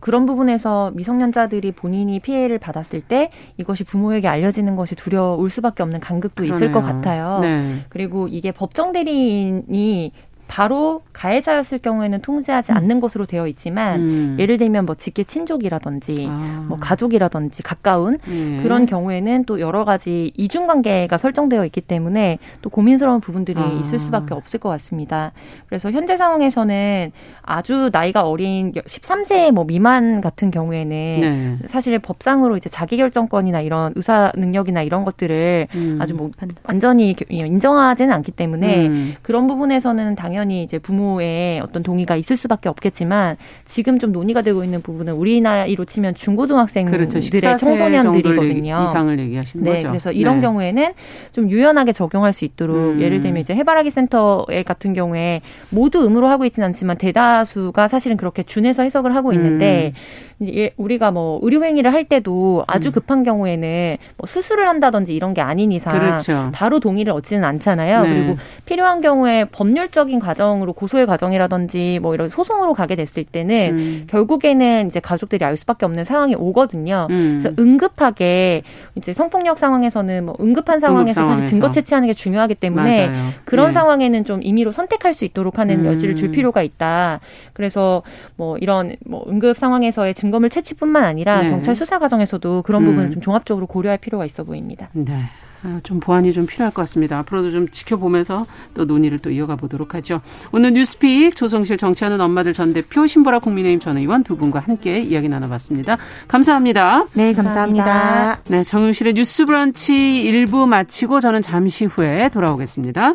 [0.00, 6.42] 그런 부분에서 미성년자들이 본인이 피해를 받았을 때 이것이 부모에게 알려지는 것이 두려울 수밖에 없는 간극도
[6.42, 6.56] 그러네요.
[6.56, 7.38] 있을 것 같아요.
[7.40, 7.76] 네.
[7.88, 10.12] 그리고 이게 법정 대리인이
[10.54, 12.76] 바로 가해자였을 경우에는 통지하지 음.
[12.76, 14.36] 않는 것으로 되어 있지만 음.
[14.38, 16.64] 예를 들면 뭐 직계 친족이라든지 아.
[16.68, 18.62] 뭐 가족이라든지 가까운 예.
[18.62, 23.66] 그런 경우에는 또 여러 가지 이중 관계가 설정되어 있기 때문에 또 고민스러운 부분들이 아.
[23.80, 25.32] 있을 수밖에 없을 것 같습니다.
[25.66, 27.10] 그래서 현재 상황에서는
[27.42, 31.58] 아주 나이가 어린 13세 뭐 미만 같은 경우에는 네.
[31.66, 35.98] 사실 법상으로 이제 자기 결정권이나 이런 의사 능력이나 이런 것들을 음.
[36.00, 36.30] 아주 뭐
[36.62, 39.14] 완전히 인정하지는 않기 때문에 음.
[39.22, 44.62] 그런 부분에서는 당연히 당연히 이제 부모의 어떤 동의가 있을 수밖에 없겠지만 지금 좀 논의가 되고
[44.62, 47.56] 있는 부분은 우리나라로 치면 중고등학생들의 그렇죠.
[47.56, 48.86] 청소년들이거든요.
[48.90, 49.88] 이상을 얘기하시는 네, 거죠.
[49.88, 50.40] 그래서 이런 네.
[50.42, 50.92] 경우에는
[51.32, 53.00] 좀 유연하게 적용할 수 있도록 음.
[53.00, 58.42] 예를 들면 이제 해바라기 센터 같은 경우에 모두 의무로 하고 있지는 않지만 대다수가 사실은 그렇게
[58.42, 60.33] 준해서 해석을 하고 있는데 음.
[60.42, 62.92] 예, 우리가 뭐 의료행위를 할 때도 아주 음.
[62.92, 66.50] 급한 경우에는 뭐 수술을 한다든지 이런 게 아닌 이상 그렇죠.
[66.52, 68.02] 바로 동의를 얻지는 않잖아요.
[68.02, 68.08] 네.
[68.12, 74.04] 그리고 필요한 경우에 법률적인 과정으로 고소의 과정이라든지 뭐 이런 소송으로 가게 됐을 때는 음.
[74.08, 77.06] 결국에는 이제 가족들이 알 수밖에 없는 상황이 오거든요.
[77.10, 77.38] 음.
[77.40, 78.62] 그래서 응급하게
[78.96, 83.28] 이제 성폭력 상황에서는 뭐 응급한 상황에서, 응급 사실 증거 채취하는 게 중요하기 때문에 맞아요.
[83.44, 83.72] 그런 네.
[83.72, 85.86] 상황에는 좀 임의로 선택할 수 있도록 하는 음.
[85.86, 87.20] 여지를 줄 필요가 있다.
[87.52, 88.02] 그래서
[88.36, 91.50] 뭐 이런 뭐 응급 상황에서의 증거 물 채취뿐만 아니라 네.
[91.50, 92.86] 경찰 수사 과정에서도 그런 음.
[92.86, 94.88] 부분을 좀 종합적으로 고려할 필요가 있어 보입니다.
[94.92, 95.24] 네.
[95.64, 97.18] 아, 좀 보완이 좀 필요할 것 같습니다.
[97.20, 98.44] 앞으로도 좀 지켜보면서
[98.74, 100.20] 또 논의를 또 이어가 보도록 하죠.
[100.52, 105.28] 오늘 뉴스픽 조성실 정치하는 엄마들 전 대표 신보라 국민의힘 전 의원 두 분과 함께 이야기
[105.28, 105.96] 나눠봤습니다.
[106.28, 107.06] 감사합니다.
[107.14, 108.40] 네, 감사합니다.
[108.48, 113.14] 네, 정용실의 뉴스 브런치 일부 마치고 저는 잠시 후에 돌아오겠습니다.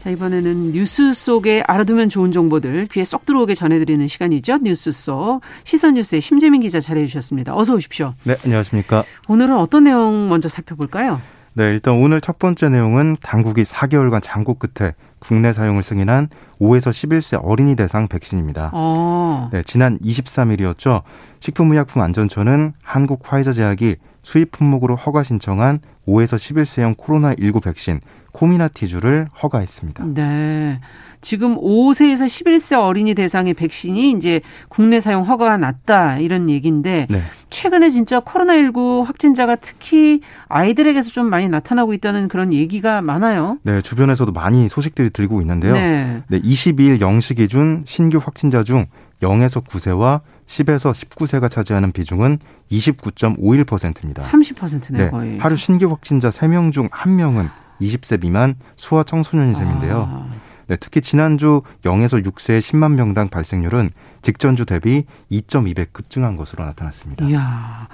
[0.00, 4.58] 자, 이번에는 뉴스 속에 알아두면 좋은 정보들 귀에 쏙 들어오게 전해드리는 시간이죠.
[4.58, 7.56] 뉴스 속 시선 뉴스의 심재민 기자 잘해주셨습니다.
[7.56, 8.14] 어서 오십시오.
[8.22, 9.02] 네, 안녕하십니까.
[9.26, 11.20] 오늘은 어떤 내용 먼저 살펴볼까요?
[11.54, 16.28] 네, 일단 오늘 첫 번째 내용은 당국이 4개월간 장고 끝에 국내 사용을 승인한
[16.60, 18.70] 5에서 11세 어린이 대상 백신입니다.
[18.74, 19.50] 어.
[19.52, 21.02] 네, 지난 23일이었죠.
[21.40, 23.96] 식품의약품안전처는 한국 화이자 제약이
[24.28, 28.00] 수입 품목으로 허가 신청한 5에서 11세형 코로나19 백신
[28.32, 30.04] 코미나티주를 허가했습니다.
[30.08, 30.80] 네.
[31.22, 37.22] 지금 5세에서 11세 어린이 대상의 백신이 이제 국내 사용 허가가 났다 이런 얘기인데 네.
[37.48, 43.56] 최근에 진짜 코로나19 확진자가 특히 아이들에게서 좀 많이 나타나고 있다는 그런 얘기가 많아요.
[43.62, 45.72] 네, 주변에서도 많이 소식들이 들고 있는데요.
[45.72, 46.22] 네.
[46.28, 48.84] 네 22일 0시 기준 신규 확진자 중
[49.22, 52.38] 0에서 9세와 10에서 19세가 차지하는 비중은
[52.72, 54.22] 29.51%입니다.
[54.24, 55.38] 30%네요, 네, 거의.
[55.38, 60.08] 하루 신규 확진자 3명 중 1명은 20세 미만 소아 청소년이 셈인데요.
[60.10, 60.26] 아.
[60.66, 63.90] 네, 특히 지난주 0에서 6세의 10만 명당 발생률은
[64.22, 67.26] 직전주 대비 2.2배 급증한 것으로 나타났습니다.
[67.26, 67.88] 이야.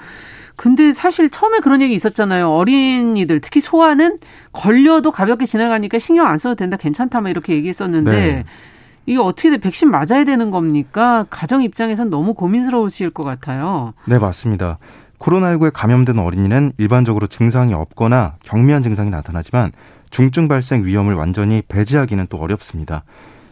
[0.57, 2.51] 근데 사실 처음에 그런 얘기 있었잖아요.
[2.51, 4.19] 어린이들, 특히 소아는
[4.53, 8.45] 걸려도 가볍게 지나가니까 신경 안 써도 된다, 괜찮다, 막 이렇게 얘기했었는데, 네.
[9.07, 9.59] 이게 어떻게 돼?
[9.59, 11.27] 백신 맞아야 되는 겁니까?
[11.31, 13.93] 가정 입장에선 너무 고민스러우실 것 같아요.
[14.07, 14.79] 네, 맞습니다.
[15.19, 19.73] 코로나19에 감염된 어린이는 일반적으로 증상이 없거나 경미한 증상이 나타나지만
[20.11, 23.05] 중증 발생 위험을 완전히 배제하기는 또 어렵습니다.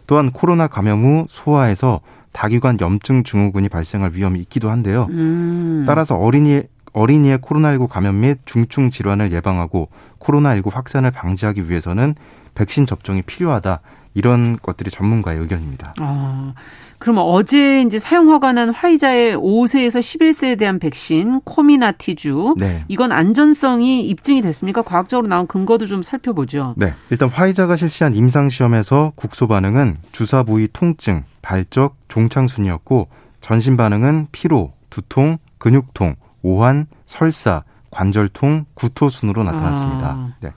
[0.06, 2.00] 또한 코로나 감염 후 소아에서
[2.32, 5.06] 다기관 염증 증후군이 발생할 위험이 있기도 한데요.
[5.10, 5.84] 음.
[5.86, 12.14] 따라서 어린이 어린이의 코로나19 감염 및 중증 질환을 예방하고 코로나19 확산을 방지하기 위해서는
[12.54, 13.80] 백신 접종이 필요하다.
[14.14, 15.94] 이런 것들이 전문가의 의견입니다.
[15.98, 16.52] 아,
[16.98, 22.84] 그럼 어제 이제 사용 허가 난 화이자의 5세에서 11세에 대한 백신 코미나티주 네.
[22.88, 24.82] 이건 안전성이 입증이 됐습니까?
[24.82, 26.74] 과학적으로 나온 근거도 좀 살펴보죠.
[26.76, 26.92] 네.
[27.10, 33.08] 일단 화이자가 실시한 임상 시험에서 국소 반응은 주사 부위 통증, 발적, 종창순이었고
[33.40, 40.08] 전신 반응은 피로, 두통, 근육통, 오한, 설사, 관절통, 구토 순으로 나타났습니다.
[40.08, 40.34] 아.
[40.40, 40.52] 네.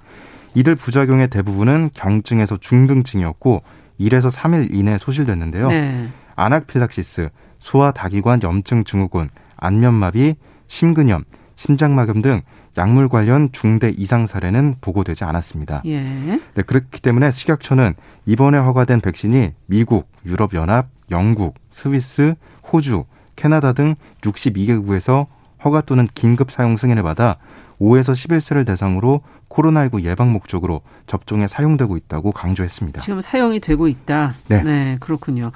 [0.56, 3.62] 이들 부작용의 대부분은 경증에서 중등증이었고
[4.00, 5.68] 1에서 3일 이내 소실됐는데요.
[5.68, 6.10] 네.
[6.36, 10.36] 아나필락시스, 소아 다기관 염증 증후군, 안면마비,
[10.68, 11.24] 심근염,
[11.56, 12.42] 심장마금 등
[12.78, 15.82] 약물 관련 중대 이상 사례는 보고되지 않았습니다.
[15.86, 16.02] 예.
[16.02, 17.94] 네, 그렇기 때문에 식약처는
[18.26, 22.36] 이번에 허가된 백신이 미국, 유럽연합, 영국, 스위스,
[22.72, 23.06] 호주,
[23.38, 25.28] 캐나다 등 62개국에서
[25.66, 27.38] 허가 또는 긴급 사용 승인을 받아
[27.82, 33.02] 5에서 11세를 대상으로 코로나19 예방 목적으로 접종에 사용되고 있다고 강조했습니다.
[33.02, 34.36] 지금 사용이 되고 있다.
[34.48, 34.64] 네.
[34.64, 35.52] 네, 그렇군요.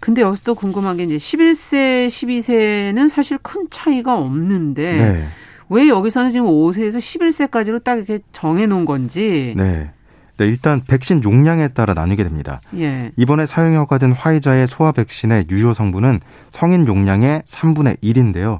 [0.00, 5.28] 근데 여기서 또 궁금한 게 이제 11세, 12세는 사실 큰 차이가 없는데 네.
[5.68, 9.54] 왜 여기서는 지금 5세에서 11세까지로 딱 이렇게 정해 놓은 건지.
[9.56, 9.90] 네.
[10.38, 12.60] 네, 일단 백신 용량에 따라 나뉘게 됩니다.
[12.76, 13.10] 예.
[13.16, 18.58] 이번에 사용 허가된 화이자의 소아 백신의 유효 성분은 성인 용량의 3분의 1인데요.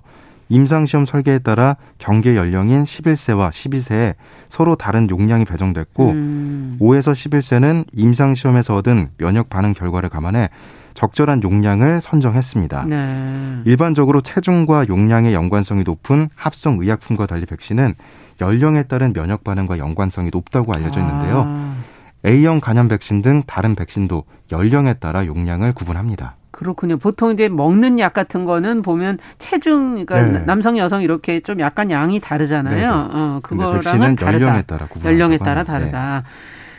[0.49, 4.15] 임상시험 설계에 따라 경계 연령인 11세와 12세에
[4.49, 6.77] 서로 다른 용량이 배정됐고 음.
[6.81, 10.51] 5에서 11세는 임상시험에서 얻은 면역 반응 결과를 감안해
[10.95, 12.87] 적절한 용량을 선정했습니다.
[12.87, 13.63] 네.
[13.67, 17.95] 일반적으로 체중과 용량의 연관성이 높은 합성 의약품과 달리 백신은
[18.41, 21.45] 연령에 따른 면역 반응과 연관성이 높다고 알려져 있는데요.
[21.47, 21.77] 아.
[22.25, 26.36] A형 간염 백신 등 다른 백신도 연령에 따라 용량을 구분합니다.
[26.57, 26.97] 그렇군요.
[26.97, 30.45] 보통 이제 먹는 약 같은 거는 보면 체중, 그러니까 네.
[30.47, 32.75] 남성, 여성 이렇게 좀 약간 양이 다르잖아요.
[32.75, 32.87] 네네.
[32.88, 34.33] 어, 그거랑은 다르다.
[34.33, 36.23] 연령에 따라 연령에 따라 다르다.
[36.25, 36.31] 네.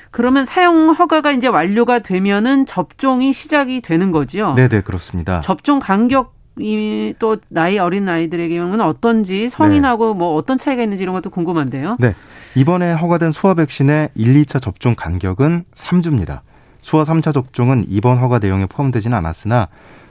[0.10, 4.54] 그러면 사용 허가가 이제 완료가 되면은 접종이 시작이 되는 거죠.
[4.56, 5.42] 네, 네, 그렇습니다.
[5.42, 10.18] 접종 간격 이또 나이 어린 아이들의 경우는 어떤지 성인하고 네.
[10.18, 11.98] 뭐 어떤 차이가 있는지 이런 것도 궁금한데요.
[12.00, 12.16] 네.
[12.56, 16.40] 이번에 허가된 소아 백신의 1, 2차 접종 간격은 3주입니다.
[16.82, 19.68] 소아 3차 접종은 이번 허가 내용에 포함되지는 않았으나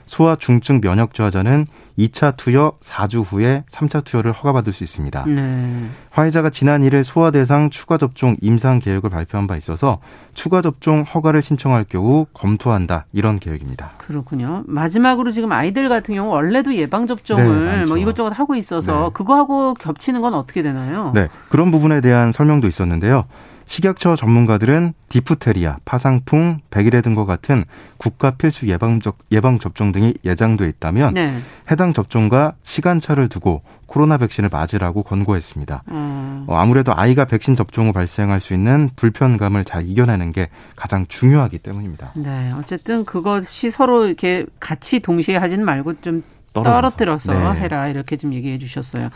[0.07, 1.67] 소아 중증 면역 저하자는
[1.99, 5.25] 2차 투여 4주 후에 3차 투여를 허가받을 수 있습니다.
[5.25, 5.89] 네.
[6.11, 9.99] 화이자가 지난 1일 소아 대상 추가 접종 임상 계획을 발표한 바 있어서
[10.33, 13.91] 추가 접종 허가를 신청할 경우 검토한다 이런 계획입니다.
[13.97, 14.63] 그렇군요.
[14.67, 19.09] 마지막으로 지금 아이들 같은 경우 원래도 예방 접종을 네, 뭐 이것저것 하고 있어서 네.
[19.13, 21.11] 그거하고 겹치는 건 어떻게 되나요?
[21.13, 21.27] 네.
[21.49, 23.25] 그런 부분에 대한 설명도 있었는데요.
[23.67, 27.65] 식약처 전문가들은 디프테리아, 파상풍, 백일해 등과 같은
[27.97, 28.99] 국가 필수 예방,
[29.31, 31.39] 예방 접종 등이 예정돼 있다면 네.
[31.69, 35.83] 해당 접종과 시간차를 두고 코로나 백신을 맞으라고 권고했습니다.
[35.89, 36.45] 음.
[36.47, 41.59] 어, 아무래도 아이가 백신 접종 후 발생할 수 있는 불편감을 잘 이겨내는 게 가장 중요하기
[41.59, 42.11] 때문입니다.
[42.15, 47.59] 네, 어쨌든 그것이 서로 이렇게 같이 동시에 하지는 말고 좀 떨어뜨려서 네.
[47.59, 49.09] 해라 이렇게 좀 얘기해 주셨어요.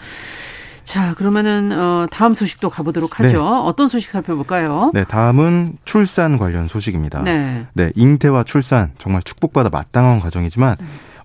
[0.91, 3.29] 자, 그러면은 어 다음 소식도 가보도록 하죠.
[3.29, 3.37] 네.
[3.37, 4.91] 어떤 소식 살펴볼까요?
[4.93, 7.21] 네, 다음은 출산 관련 소식입니다.
[7.21, 7.65] 네.
[7.71, 10.75] 네, 잉태와 출산 정말 축복받아 마땅한 과정이지만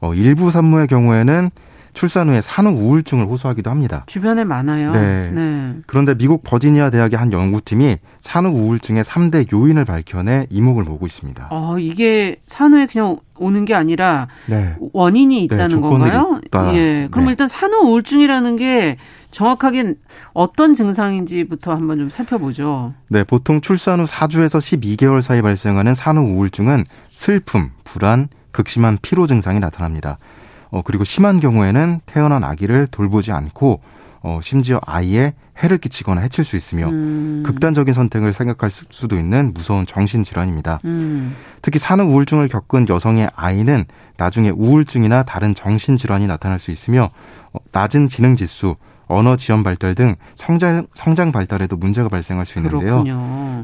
[0.00, 1.50] 어 일부 산모의 경우에는
[1.96, 4.04] 출산 후에 산후 우울증을 호소하기도 합니다.
[4.06, 4.92] 주변에 많아요.
[4.92, 5.30] 네.
[5.30, 5.76] 네.
[5.86, 11.48] 그런데 미국 버지니아 대학의 한 연구팀이 산후 우울증의 3대 요인을 밝혀내 이목을 모으고 있습니다.
[11.50, 14.76] 어, 이게 산후에 그냥 오는 게 아니라 네.
[14.92, 16.40] 원인이 있다는 네, 건가요?
[16.44, 16.76] 있다.
[16.76, 17.08] 예.
[17.10, 17.30] 그럼 네.
[17.30, 18.98] 일단 산후 우울증이라는 게
[19.30, 19.94] 정확하게
[20.34, 22.92] 어떤 증상인지부터 한번 좀 살펴보죠.
[23.08, 29.60] 네, 보통 출산 후 4주에서 12개월 사이 발생하는 산후 우울증은 슬픔, 불안, 극심한 피로 증상이
[29.60, 30.18] 나타납니다.
[30.70, 33.80] 어, 그리고 심한 경우에는 태어난 아기를 돌보지 않고
[34.22, 37.42] 어, 심지어 아이에 해를 끼치거나 해칠 수 있으며 음.
[37.46, 40.80] 극단적인 선택을 생각할 수도 있는 무서운 정신질환입니다.
[40.84, 41.36] 음.
[41.62, 43.84] 특히 산후 우울증을 겪은 여성의 아이는
[44.16, 47.10] 나중에 우울증이나 다른 정신질환이 나타날 수 있으며
[47.52, 48.76] 어, 낮은 지능 지수,
[49.08, 53.04] 언어 지연 발달 등 성장 성장 발달에도 문제가 발생할 수 있는데요.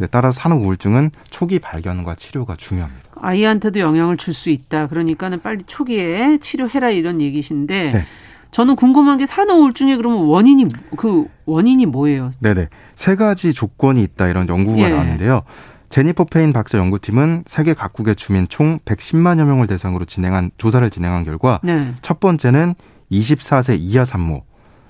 [0.00, 3.02] 네, 따라 산후 우울증은 초기 발견과 치료가 중요합니다.
[3.20, 4.86] 아이한테도 영향을 줄 수 있다.
[4.88, 8.04] 그러니까는 빨리 초기에 치료해라 이런 얘기신데 네.
[8.50, 12.30] 저는 궁금한 게 산후 우울증의 그러면 원인이 그 원인이 뭐예요?
[12.40, 14.88] 네네 세 가지 조건이 있다 이런 연구가 예.
[14.90, 15.42] 나왔는데요.
[15.88, 21.60] 제니퍼 페인 박사 연구팀은 세계 각국의 주민 총 110만여 명을 대상으로 진행한 조사를 진행한 결과
[21.62, 21.92] 네.
[22.00, 22.74] 첫 번째는
[23.10, 24.42] 24세 이하 산모,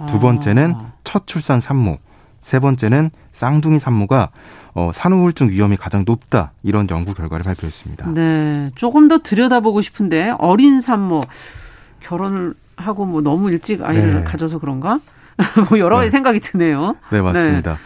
[0.06, 0.92] 두 번째는 아.
[1.04, 1.98] 첫 출산 산모,
[2.40, 4.30] 세 번째는 쌍둥이 산모가
[4.74, 8.10] 어, 산후우울증 위험이 가장 높다 이런 연구 결과를 발표했습니다.
[8.12, 11.20] 네, 조금 더 들여다보고 싶은데 어린 산모
[12.00, 14.24] 결혼을 하고 뭐 너무 일찍 아이를 네.
[14.24, 15.00] 가져서 그런가?
[15.68, 16.10] 뭐 여러 가지 네.
[16.10, 16.96] 생각이 드네요.
[17.10, 17.72] 네, 맞습니다.
[17.72, 17.78] 네.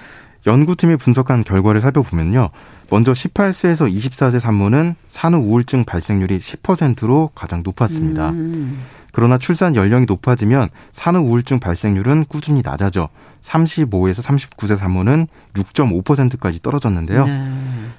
[0.46, 2.50] 연구팀이 분석한 결과를 살펴보면요.
[2.88, 8.30] 먼저 18세에서 24세 산모는 산후 우울증 발생률이 10%로 가장 높았습니다.
[8.30, 8.80] 음.
[9.16, 13.08] 그러나 출산 연령이 높아지면 산후 우울증 발생률은 꾸준히 낮아져
[13.40, 17.24] 35에서 39세 산모는 6.5%까지 떨어졌는데요.
[17.24, 17.50] 네.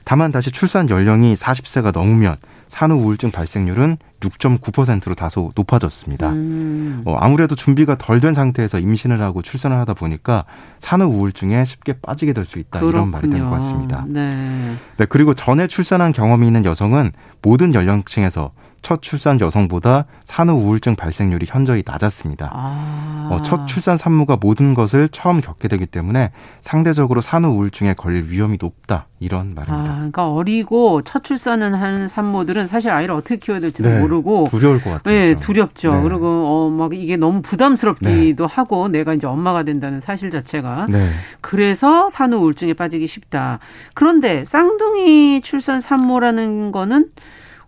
[0.04, 2.36] 다만 다시 출산 연령이 40세가 넘으면
[2.68, 6.30] 산후 우울증 발생률은 6.9%로 다소 높아졌습니다.
[6.34, 7.02] 음.
[7.06, 10.46] 어, 아무래도 준비가 덜 된 상태에서 임신을 하고 출산을 하다 보니까
[10.78, 12.92] 산후 우울증에 쉽게 빠지게 될 수 있다 그렇군요.
[12.92, 14.06] 이런 말이 되는 것 같습니다.
[14.08, 14.76] 네.
[14.98, 15.06] 네.
[15.10, 18.52] 그리고 전에 출산한 경험이 있는 여성은 모든 연령층에서
[18.82, 22.50] 첫 출산 여성보다 산후 우울증 발생률이 현저히 낮았습니다.
[22.54, 23.30] 아.
[23.32, 28.58] 어, 첫 출산 산모가 모든 것을 처음 겪게 되기 때문에 상대적으로 산후 우울증에 걸릴 위험이
[28.62, 29.92] 높다 이런 말입니다.
[29.92, 34.82] 아, 그러니까 어리고 첫 출산을 하는 산모들은 사실 아이를 어떻게 키워야 될지도 네, 모르고 두려울
[34.82, 35.14] 것 같아요.
[35.14, 35.94] 네, 두렵죠.
[35.94, 36.02] 네.
[36.04, 38.54] 그리고 어, 막 이게 너무 부담스럽기도 네.
[38.54, 41.10] 하고 내가 이제 엄마가 된다는 사실 자체가 네.
[41.42, 43.60] 그래서 산후 우울증에 빠지기 쉽다.
[43.94, 47.10] 그런데 쌍둥이 출산 산모라는 거는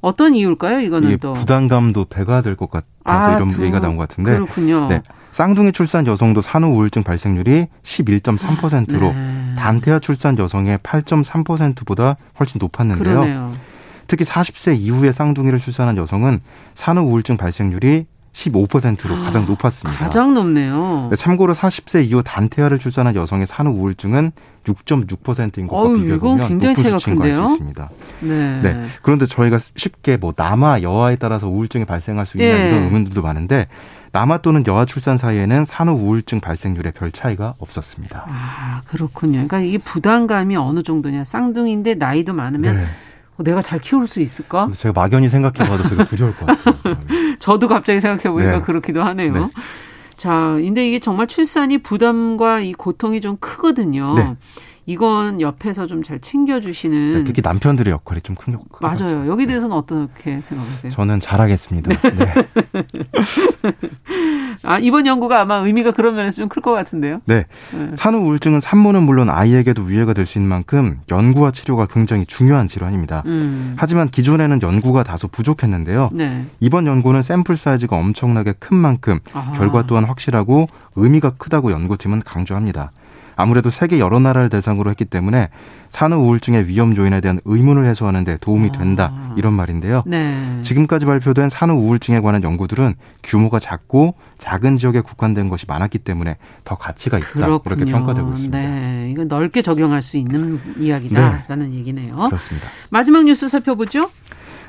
[0.02, 0.80] 어떤 이유일까요?
[0.82, 4.34] 이거는 또 부담감도 배가 될 것 같아서 아, 이런 두, 얘기가 나온 것 같은데.
[4.34, 4.88] 그렇군요.
[4.88, 5.02] 네.
[5.32, 9.56] 쌍둥이 출산 여성도 산후 우울증 발생률이 11.3%로 네.
[9.58, 13.14] 단태아 출산 여성의 8.3%보다 훨씬 높았는데요.
[13.14, 13.54] 그러네요.
[14.08, 16.42] 특히 40세 이후에 쌍둥이를 출산한 여성은
[16.74, 20.04] 산후 우울증 발생률이 15%로 아, 가장 높았습니다.
[20.04, 21.08] 가장 높네요.
[21.10, 24.32] 네, 참고로 40세 이후 단태아를 출산한 여성의 산후 우울증은
[24.66, 27.90] 6.6%인 것과 어우, 비교해 보면 높은 수치인 걸알수 있습니다.
[28.22, 28.62] 네.
[28.62, 28.86] 네.
[29.02, 32.70] 그런데 저희가 쉽게 뭐 남아 여아에 따라서 우울증이 발생할 수 있냐 네.
[32.70, 33.68] 이런 의문들도 많은데
[34.12, 38.26] 남아 또는 여아 출산 사이에는 산후 우울증 발생률에 별 차이가 없었습니다.
[38.28, 39.34] 아 그렇군요.
[39.34, 42.86] 그러니까 이게 부담감이 어느 정도냐 쌍둥이인데 나이도 많으면 네.
[43.40, 44.70] 어, 내가 잘 키울 수 있을까?
[44.76, 46.76] 제가 막연히 생각해봐도 되게 두려울 것 같아요.
[47.40, 48.62] 저도 갑자기 생각해보니까 네.
[48.62, 49.34] 그렇기도 하네요.
[49.34, 49.50] 네.
[50.18, 54.14] 자, 근데 이게 정말 출산이 부담과 이 고통이 좀 크거든요.
[54.16, 54.36] 네.
[54.90, 59.28] 이건 옆에서 좀 잘 챙겨주시는 네, 특히 남편들의 역할이 좀 큰 역할 맞아요.
[59.28, 59.50] 여기 네.
[59.50, 60.92] 대해서는 어떻게 생각하세요?
[60.94, 61.92] 저는 잘하겠습니다.
[61.94, 62.10] 네.
[62.18, 62.34] 네.
[64.64, 67.22] 아, 이번 연구가 아마 의미가 그런 면에서 좀 클 것 같은데요.
[67.26, 67.46] 네.
[67.72, 67.92] 네.
[67.96, 73.24] 산후 우울증은 산모는 물론 아이에게도 위해가 될 수 있는 만큼 연구와 치료가 굉장히 중요한 질환입니다.
[73.26, 73.76] 음.
[73.78, 76.10] 하지만 기존에는 연구가 다소 부족했는데요.
[76.14, 76.46] 네.
[76.60, 79.52] 이번 연구는 샘플 사이즈가 엄청나게 큰 만큼 아하.
[79.54, 82.92] 결과 또한 확실하고 의미가 크다고 연구팀은 강조합니다.
[83.40, 85.48] 아무래도 세계 여러 나라를 대상으로 했기 때문에
[85.88, 89.12] 산후 우울증의 위험 요인에 대한 의문을 해소하는 데 도움이 된다.
[89.14, 89.34] 아.
[89.38, 90.04] 이런 말인데요.
[90.06, 90.58] 네.
[90.62, 96.36] 지금까지 발표된 산후 우울증에 관한 연구들은 규모가 작고 작은 지역에 국한된 것이 많았기 때문에
[96.66, 97.30] 더 가치가 있다.
[97.30, 97.60] 그렇군요.
[97.60, 98.58] 그렇게 평가되고 있습니다.
[98.58, 99.10] 네.
[99.12, 101.78] 이건 넓게 적용할 수 있는 이야기다라는 네.
[101.78, 102.16] 얘기네요.
[102.18, 102.68] 그렇습니다.
[102.90, 104.10] 마지막 뉴스 살펴보죠.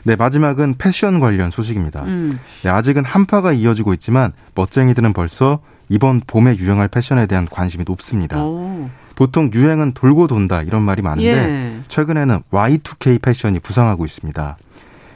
[0.05, 2.05] 네, 마지막은 패션 관련 소식입니다.
[2.05, 2.39] 음.
[2.62, 5.59] 네, 아직은 한파가 이어지고 있지만 멋쟁이들은 벌써
[5.91, 8.43] 이번 봄에 유행할 패션에 대한 관심이 높습니다.
[8.43, 8.88] 오.
[9.16, 11.80] 보통 유행은 돌고 돈다 이런 말이 많은데 예.
[11.88, 14.57] 최근에는 Y2K 패션이 부상하고 있습니다.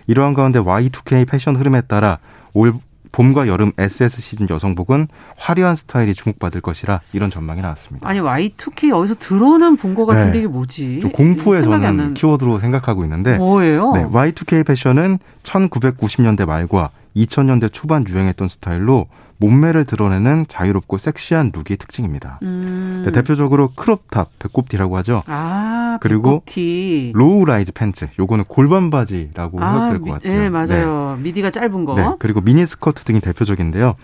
[0.08, 2.18] 이러한 가운데 Y2K 패션 흐름에 따라
[2.52, 2.74] 올
[3.12, 5.06] 봄과 여름 SS 시즌 여성복은
[5.36, 8.06] 화려한 스타일이 주목받을 것이라 이런 전망이 나왔습니다.
[8.08, 10.38] 아니 Y2K 어디서 들어오는 본 것 같은데 네.
[10.40, 11.00] 이게 뭐지?
[11.14, 13.92] 공포에 저는 키워드로 생각하고 있는데 뭐예요?
[13.92, 19.06] 네, Y2K 패션은 1990년대 말과 2000년대 초반 유행했던 스타일로
[19.38, 22.38] 몸매를 드러내는 자유롭고 섹시한 look이 특징입니다.
[22.42, 23.02] 음.
[23.04, 25.22] 네, 대표적으로 crop top, 배꼽티라고 하죠.
[25.26, 27.12] 아, 그리고 배꼽티.
[27.14, 30.40] low rise pants, 요거는 골반 바지라고 아, 해도 될것 같아요.
[30.40, 31.16] 네, 맞아요.
[31.16, 31.22] 네.
[31.22, 31.94] 밑위가 짧은 거.
[31.94, 33.96] 네, 그리고 미니 스커트 등이 대표적인데요.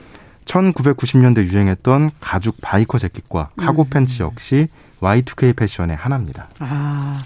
[0.45, 3.91] 1990년대 유행했던 가죽 biker 재킷과 cargo 음.
[3.91, 4.69] 팬츠 역시
[5.01, 6.49] Y2K 패션의 하나입니다.
[6.59, 7.23] 아.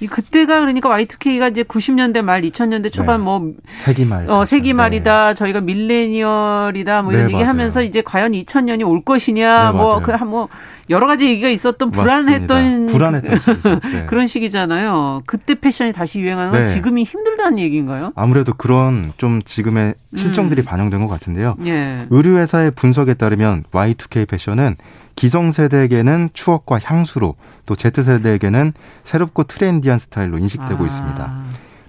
[0.00, 3.24] 이 그때가 그러니까 Y2K가 이제 90년대 말 2000년대 초반 네.
[3.24, 5.34] 뭐 세기 말 어 세기 말이다 네.
[5.34, 10.48] 저희가 millennial이다 뭐 이런 네, 얘기하면서 이제 과연 2000년이 올 것이냐 뭐 그뭐 그 뭐
[10.90, 14.06] 여러 가지 얘기가 있었던 불안했던 불안했던 네.
[14.10, 15.22] 그런 시기잖아요.
[15.26, 16.68] 그때 패션이 다시 유행하는 건 네.
[16.68, 18.12] 지금이 힘들다는 얘기인가요?
[18.16, 20.64] 아무래도 그런 좀 지금의 실정들이 음.
[20.64, 21.56] 반영된 것 같은데요.
[21.66, 22.06] 예.
[22.10, 24.76] 의류 회사의 분석에 따르면 Y2K 패션은
[25.20, 27.34] 기성세대에게는 추억과 향수로
[27.66, 28.72] 또 Z세대에게는
[29.04, 30.86] 새롭고 트렌디한 스타일로 인식되고 아.
[30.86, 31.42] 있습니다.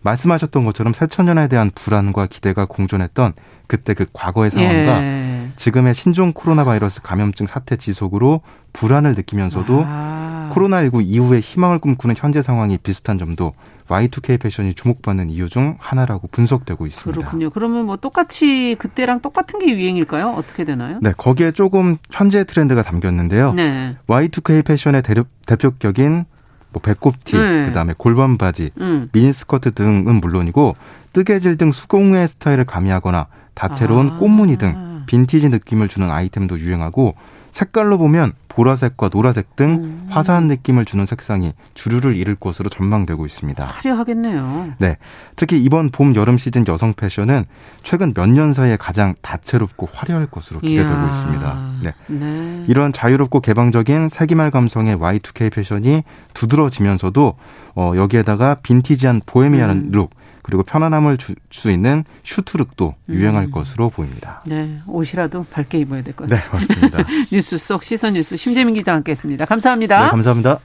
[0.04, 3.32] 말씀하셨던 것처럼 새천년에 대한 불안과 기대가 공존했던
[3.68, 5.52] 그때 그 과거의 상황과 예.
[5.56, 8.42] 지금의 신종 코로나 바이러스 감염증 사태 지속으로
[8.74, 10.50] 불안을 느끼면서도 아.
[10.54, 13.54] 코로나19 이후에 희망을 꿈꾸는 현재 상황이 비슷한 점도
[13.92, 17.20] Y2K 패션이 주목받는 이유 중 하나라고 분석되고 있습니다.
[17.20, 17.50] 그렇군요.
[17.50, 20.30] 그러면 뭐 똑같이 그때랑 똑같은 게 유행일까요?
[20.30, 21.00] 어떻게 되나요?
[21.02, 23.54] 네, 거기에 조금 현재 트렌드가 담겼는데요.
[23.54, 23.98] 네.
[24.08, 25.04] Y2K 패션의
[25.46, 26.26] 대표격인
[26.72, 27.66] 뭐 배꼽티, 네.
[27.66, 29.10] 그다음에 골반 바지, 음.
[29.12, 30.76] 미니스커트 등은 물론이고
[31.12, 34.18] 뜨개질 등 수공예 스타일을 가미하거나 다채로운 아.
[34.18, 37.16] 꽃무늬 등 빈티지 느낌을 주는 아이템도 유행하고
[37.52, 40.08] 색깔로 보면 보라색과 노라색 등 음.
[40.10, 43.64] 화사한 느낌을 주는 색상이 주류를 이룰 것으로 전망되고 있습니다.
[43.66, 44.74] 화려하겠네요.
[44.78, 44.98] 네.
[45.38, 47.46] 특히 이번 봄 여름 시즌 여성 패션은
[47.84, 51.10] 최근 몇 년 사이에 가장 다채롭고 화려할 것으로 기대되고 이야.
[51.12, 51.70] 있습니다.
[51.84, 51.94] 네.
[52.08, 52.66] 네.
[52.68, 57.36] 이런 자유롭고 개방적인 세기말 감성의 Y2K 패션이 두드러지면서도
[57.76, 59.90] 어, 여기에다가 빈티지한 보헤미안 음.
[59.92, 60.10] 룩
[60.44, 63.14] 그리고 편안함을 줄 수 있는 슈트룩도 음.
[63.14, 64.42] 유행할 것으로 보입니다.
[64.46, 66.50] 네, 옷이라도 밝게 입어야 될 것 같아요.
[66.52, 66.98] 네, 맞습니다.
[67.32, 69.46] 뉴스 속 시선 뉴스 심재민 기자 함께했습니다.
[69.46, 70.06] 감사합니다.
[70.06, 70.60] 네, 감사합니다.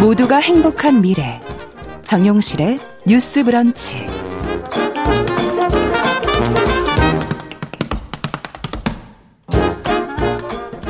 [0.00, 1.40] 모두가 행복한 미래
[2.04, 4.06] 정용실의 뉴스 브런치.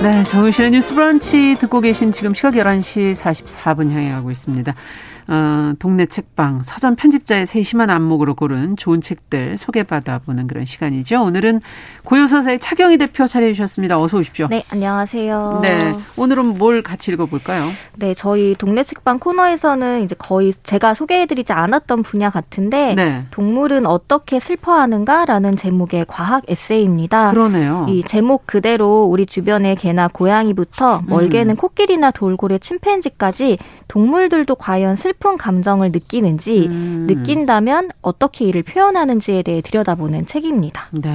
[0.03, 4.75] 네, 정유실의 뉴스 브런치 듣고 계신 지금 시각 11시 44분 향해 가고 있습니다.
[5.33, 11.23] 어, 동네 책방 서점 편집자의 세심한 안목으로 고른 좋은 책들 소개받아 보는 그런 시간이죠.
[11.23, 11.63] 오늘은
[12.05, 13.99] 고요서사의 차경희 대표 차례해 주셨습니다.
[13.99, 14.49] 어서 오십시오.
[14.51, 15.61] 네, 안녕하세요.
[15.63, 17.65] 네, 오늘은 뭘 같이 읽어볼까요?
[17.97, 23.25] 네, 저희 동네 책방 코너에서는 이제 거의 제가 소개해드리지 않았던 분야 같은데 네.
[23.31, 27.31] 동물은 어떻게 슬퍼하는가라는 제목의 과학 에세이입니다.
[27.31, 27.87] 그러네요.
[27.89, 31.57] 이 제목 그대로 우리 주변의 개나 고양이부터 멀게는 음.
[31.57, 33.57] 코끼리나 돌고래, 침팬지까지
[33.89, 37.07] 동물들도 과연 슬 슬픈 감정을 느끼는지 음.
[37.09, 40.89] 느낀다면 어떻게 이를 표현하는지에 대해 들여다보는 책입니다.
[40.91, 41.11] 네.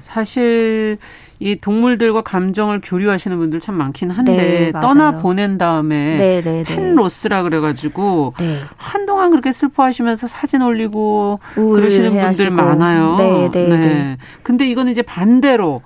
[0.00, 0.98] 사실
[1.38, 6.64] 이 동물들과 감정을 교류하시는 분들 참 많긴 한데 네, 떠나 보낸 다음에 네, 네, 네,
[6.64, 8.58] 펜로스라 그래가지고 네.
[8.76, 12.54] 한동안 그렇게 슬퍼하시면서 사진 올리고 그러시는 분들 하시고.
[12.54, 13.16] 많아요.
[13.16, 14.16] 네, 네, 네.
[14.42, 15.82] 근데 이거는 이제 반대로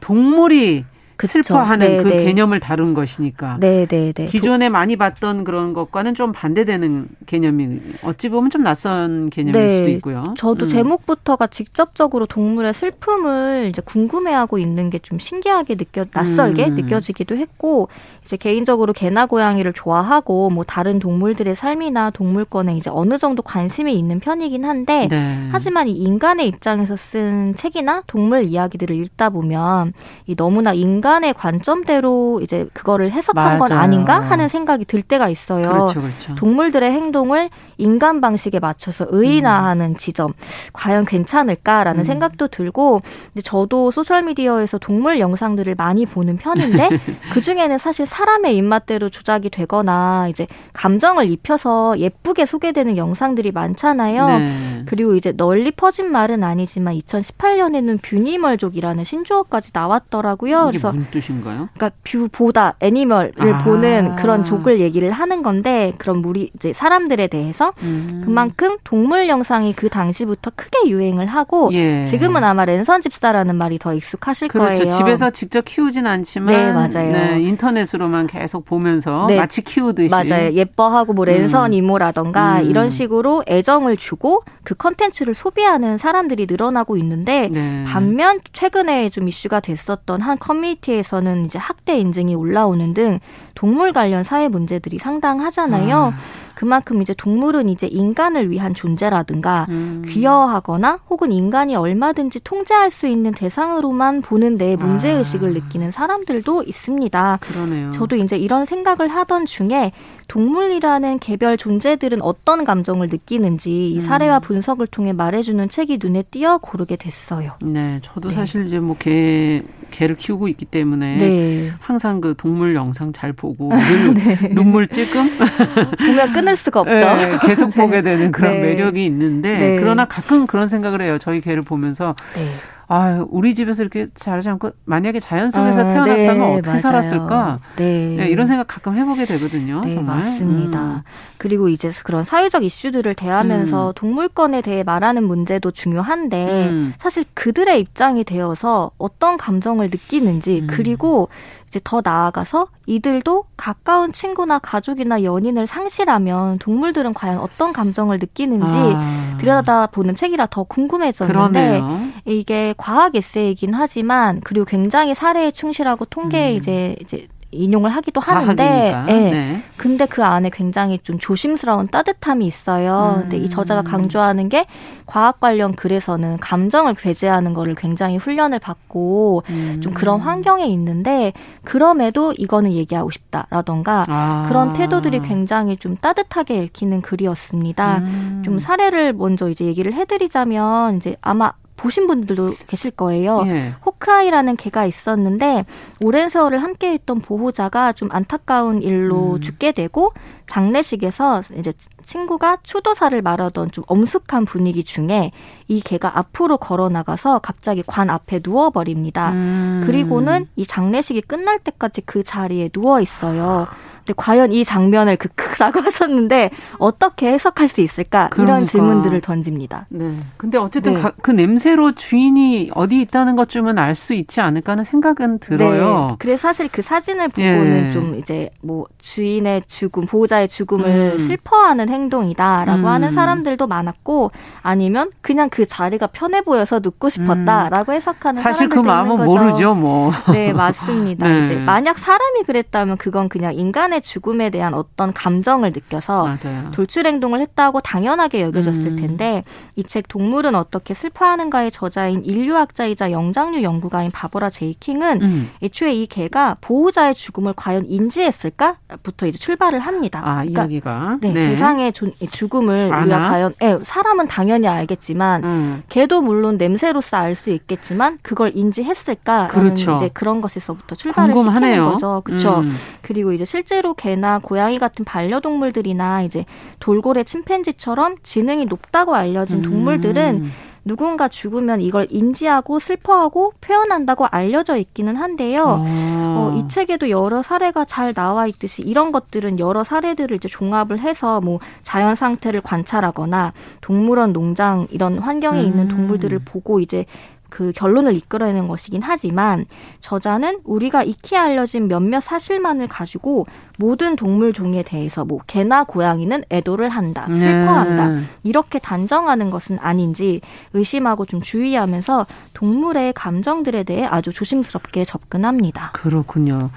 [0.00, 0.84] 동물이
[1.18, 1.42] 그쵸.
[1.42, 2.24] 슬퍼하는 네, 그 네.
[2.24, 3.56] 개념을 다룬 것이니까.
[3.60, 4.26] 네, 네, 네.
[4.26, 9.68] 기존에 많이 봤던 그런 것과는 좀 반대되는 개념이 어찌 보면 좀 낯선 개념일 네.
[9.68, 10.34] 수도 있고요.
[10.36, 10.68] 저도 음.
[10.68, 16.74] 제목부터가 직접적으로 동물의 슬픔을 이제 궁금해하고 있는 게 좀 신기하게 느껴 낯설게 음.
[16.74, 17.88] 느껴지기도 했고
[18.24, 24.20] 이제 개인적으로 개나 고양이를 좋아하고 뭐 다른 동물들의 삶이나 동물권에 이제 어느 정도 관심이 있는
[24.20, 25.48] 편이긴 한데 네.
[25.50, 29.94] 하지만 이 인간의 입장에서 쓴 책이나 동물 이야기들을 읽다 보면
[30.26, 33.58] 이 너무나 인간 의 관점대로 이제 그거를 해석한 맞아요.
[33.58, 35.70] 건 아닌가 하는 생각이 들 때가 있어요.
[35.70, 36.34] 그렇죠, 그렇죠.
[36.34, 37.48] 동물들의 행동을
[37.78, 39.96] 인간 방식에 맞춰서 의인화하는 음.
[39.96, 40.32] 지점
[40.72, 42.04] 과연 괜찮을까라는 음.
[42.04, 43.00] 생각도 들고
[43.32, 46.88] 근데 저도 소셜 미디어에서 동물 영상들을 많이 보는 편인데
[47.32, 54.26] 그 중에는 사실 사람의 입맛대로 조작이 되거나 이제 감정을 입혀서 예쁘게 소개되는 영상들이 많잖아요.
[54.26, 54.82] 네.
[54.86, 60.66] 그리고 이제 널리 퍼진 말은 아니지만 2018년에는 뷰니멀족이라는 신조어까지 나왔더라고요.
[60.66, 61.68] 그래서 무슨 뜻인가요?
[61.74, 63.58] 그러니까 view보다 animal을 아.
[63.58, 68.22] 보는 그런 족을 얘기를 하는 건데 그런 무리 이제 사람들에 대해서 음.
[68.24, 72.04] 그만큼 동물 영상이 그 당시부터 크게 유행을 하고 예.
[72.04, 74.78] 지금은 아마 랜선 집사라는 말이 더 익숙하실 그렇죠.
[74.78, 74.90] 거예요.
[74.90, 77.12] 집에서 직접 키우진 않지만 네, 맞아요.
[77.12, 79.36] 네, 인터넷으로만 계속 보면서 네.
[79.36, 80.52] 마치 키우듯이 맞아요.
[80.52, 81.74] 예뻐하고 뭐 랜선 음.
[81.74, 82.70] 이모라던가 음.
[82.70, 87.84] 이런 식으로 애정을 주고 그 컨텐츠를 소비하는 사람들이 늘어나고 있는데 네.
[87.86, 93.18] 반면 최근에 좀 이슈가 됐었던 한 커뮤니티 에서는 이제 학대 인증이 올라오는 등
[93.54, 95.96] 동물 관련 사회 문제들이 상당하잖아요.
[95.96, 96.18] 아.
[96.58, 100.02] 그만큼 이제 동물은 이제 인간을 위한 존재라든가 음.
[100.04, 105.52] 귀여워하거나 혹은 인간이 얼마든지 통제할 수 있는 대상으로만 보는데 문제 의식을 아.
[105.52, 107.38] 느끼는 사람들도 있습니다.
[107.42, 107.92] 그러네요.
[107.92, 109.92] 저도 이제 이런 생각을 하던 중에
[110.26, 114.00] 동물이라는 개별 존재들은 어떤 감정을 느끼는지 이 음.
[114.00, 117.52] 사례와 분석을 통해 말해주는 책이 눈에 띄어 고르게 됐어요.
[117.62, 118.34] 네, 저도 네.
[118.34, 121.72] 사실 이제 뭐 개, 개를 키우고 있기 때문에 네.
[121.80, 124.48] 항상 그 동물 영상 잘 보고 네.
[124.54, 125.28] 눈물 찔끔
[125.98, 126.94] 보면 끊을 수가 없죠.
[126.94, 128.60] 네, 계속 보게 되는 그런 네.
[128.60, 129.76] 매력이 있는데 네.
[129.78, 131.18] 그러나 가끔 그런 생각을 해요.
[131.18, 132.44] 저희 개를 보면서 네.
[132.90, 136.80] 아, 우리 집에서 이렇게 자라지 않고 만약에 자연 속에서 아, 태어났다면 네, 어떻게 맞아요.
[136.80, 137.58] 살았을까?
[137.76, 138.16] 네.
[138.16, 138.28] 네.
[138.30, 139.82] 이런 생각 가끔 해보게 되거든요.
[139.84, 140.16] 네, 정말.
[140.16, 140.96] 맞습니다.
[140.96, 141.02] 음.
[141.36, 143.92] 그리고 이제 그런 사회적 이슈들을 대하면서 음.
[143.94, 146.94] 동물권에 대해 말하는 문제도 중요한데 음.
[146.98, 150.66] 사실 그들의 입장이 되어서 어떤 감정을 느끼는지 음.
[150.66, 151.28] 그리고
[151.68, 159.36] 이제 더 나아가서 이들도 가까운 친구나 가족이나 연인을 상실하면 동물들은 과연 어떤 감정을 느끼는지 아.
[159.38, 162.08] 들여다보는 책이라 더 궁금해졌는데 그러네요.
[162.24, 166.56] 이게 과학 에세이긴 하지만 그리고 굉장히 사례에 충실하고 통계에 음.
[166.56, 169.12] 이제 이제 인용을 하기도 하는데, 예.
[169.12, 169.30] 네.
[169.30, 169.62] 네.
[169.76, 173.14] 근데 그 안에 굉장히 좀 조심스러운 따뜻함이 있어요.
[173.16, 173.20] 음.
[173.22, 174.66] 근데 이 저자가 강조하는 게
[175.06, 179.80] 과학 관련 글에서는 감정을 배제하는 거를 굉장히 훈련을 받고 음.
[179.80, 181.32] 좀 그런 환경에 있는데
[181.64, 184.44] 그럼에도 이거는 얘기하고 싶다라던가 아.
[184.48, 187.98] 그런 태도들이 굉장히 좀 따뜻하게 읽히는 글이었습니다.
[187.98, 188.42] 음.
[188.44, 193.44] 좀 사례를 먼저 이제 얘기를 해드리자면 이제 아마 보신 분들도 계실 거예요.
[193.46, 193.72] 예.
[193.86, 195.64] 호크아이라는 개가 있었는데
[196.00, 199.40] 오랜 세월을 함께했던 보호자가 좀 안타까운 일로 음.
[199.40, 200.12] 죽게 되고
[200.48, 201.72] 장례식에서 이제
[202.12, 205.30] 친구가 추도사를 말하던 좀 엄숙한 분위기 중에
[205.68, 209.30] 이 개가 앞으로 걸어 나가서 갑자기 관 앞에 누워 버립니다.
[209.32, 209.82] 음.
[209.84, 213.66] 그리고는 이 장례식이 끝날 때까지 그 자리에 누워 있어요.
[213.98, 218.54] 근데 과연 이 장면을 크크라고 하셨는데 어떻게 해석할 수 있을까 그러니까.
[218.54, 219.86] 이런 질문들을 던집니다.
[219.90, 220.14] 네.
[220.38, 221.02] 근데 어쨌든 네.
[221.20, 226.06] 그 냄새로 주인이 어디 있다는 것쯤은 알 수 있지 않을까 하는 생각은 들어요.
[226.10, 226.16] 네.
[226.20, 227.90] 그래서 사실 그 사진을 보고는 예.
[227.90, 231.18] 좀 이제 뭐 주인의 죽음, 보호자의 죽음을 음.
[231.18, 232.86] 슬퍼하는 행 동이다라고 음.
[232.86, 234.30] 하는 사람들도 많았고
[234.62, 237.96] 아니면 그냥 그 자리가 편해 보여서 눕고 싶었다라고 음.
[237.96, 240.12] 해석하는 사실 그 마음은 모르죠, 뭐.
[240.32, 241.28] 네, 맞습니다.
[241.28, 241.44] 네.
[241.44, 246.70] 이제 만약 사람이 그랬다면 그건 그냥 인간의 죽음에 대한 어떤 감정을 느껴서 맞아요.
[246.72, 248.96] 돌출 행동을 했다고 당연하게 여겨졌을 음.
[248.96, 249.42] 텐데
[249.74, 255.50] 이 책 동물은 어떻게 슬퍼하는가의 저자인 인류학자이자 영장류 연구가인 바버라 제이 킹은 음.
[255.62, 260.20] 애초에 이 개가 보호자의 죽음을 과연 인지했을까부터 이제 출발을 합니다.
[260.22, 261.42] 아, 그러니까 이야기가 네, 네.
[261.42, 263.02] 대상의 죽음을 아나?
[263.02, 265.82] 우리가 과연 네, 사람은 당연히 알겠지만 음.
[265.88, 269.94] 개도 물론 냄새로서 알 수 있겠지만 그걸 인지했을까라는 그렇죠.
[269.94, 271.74] 이제 그런 것에서부터 출발을 궁금하네요.
[271.74, 272.22] 시키는 거죠.
[272.24, 272.58] 그렇죠.
[272.60, 272.76] 음.
[273.02, 276.44] 그리고 이제 실제로 실제로 개나 고양이 같은 반려동물들이나 이제
[276.80, 279.62] 돌고래 침팬지처럼 지능이 높다고 알려진 음.
[279.62, 280.50] 동물들은
[280.84, 285.84] 누군가 죽으면 이걸 인지하고 슬퍼하고 표현한다고 알려져 있기는 한데요.
[285.86, 286.24] 아.
[286.28, 291.40] 어, 이 책에도 여러 사례가 잘 나와 있듯이 이런 것들은 여러 사례들을 이제 종합을 해서
[291.40, 295.66] 뭐 자연 상태를 관찰하거나 동물원 농장 이런 환경에 음.
[295.66, 297.04] 있는 동물들을 보고 이제
[297.50, 299.66] 그 결론을 이끌어내는 것이긴 하지만
[300.00, 303.46] 저자는 우리가 익히 알려진 몇몇 사실만을 가지고
[303.78, 307.38] 모든 동물 종에 대해서 뭐 개나 고양이는 애도를 한다, 네.
[307.38, 308.22] 슬퍼한다 네.
[308.42, 310.40] 이렇게 단정하는 것은 아닌지
[310.72, 315.90] 의심하고 좀 주의하면서 동물의 감정들에 대해 아주 조심스럽게 접근합니다.
[315.94, 316.70] 그렇군요.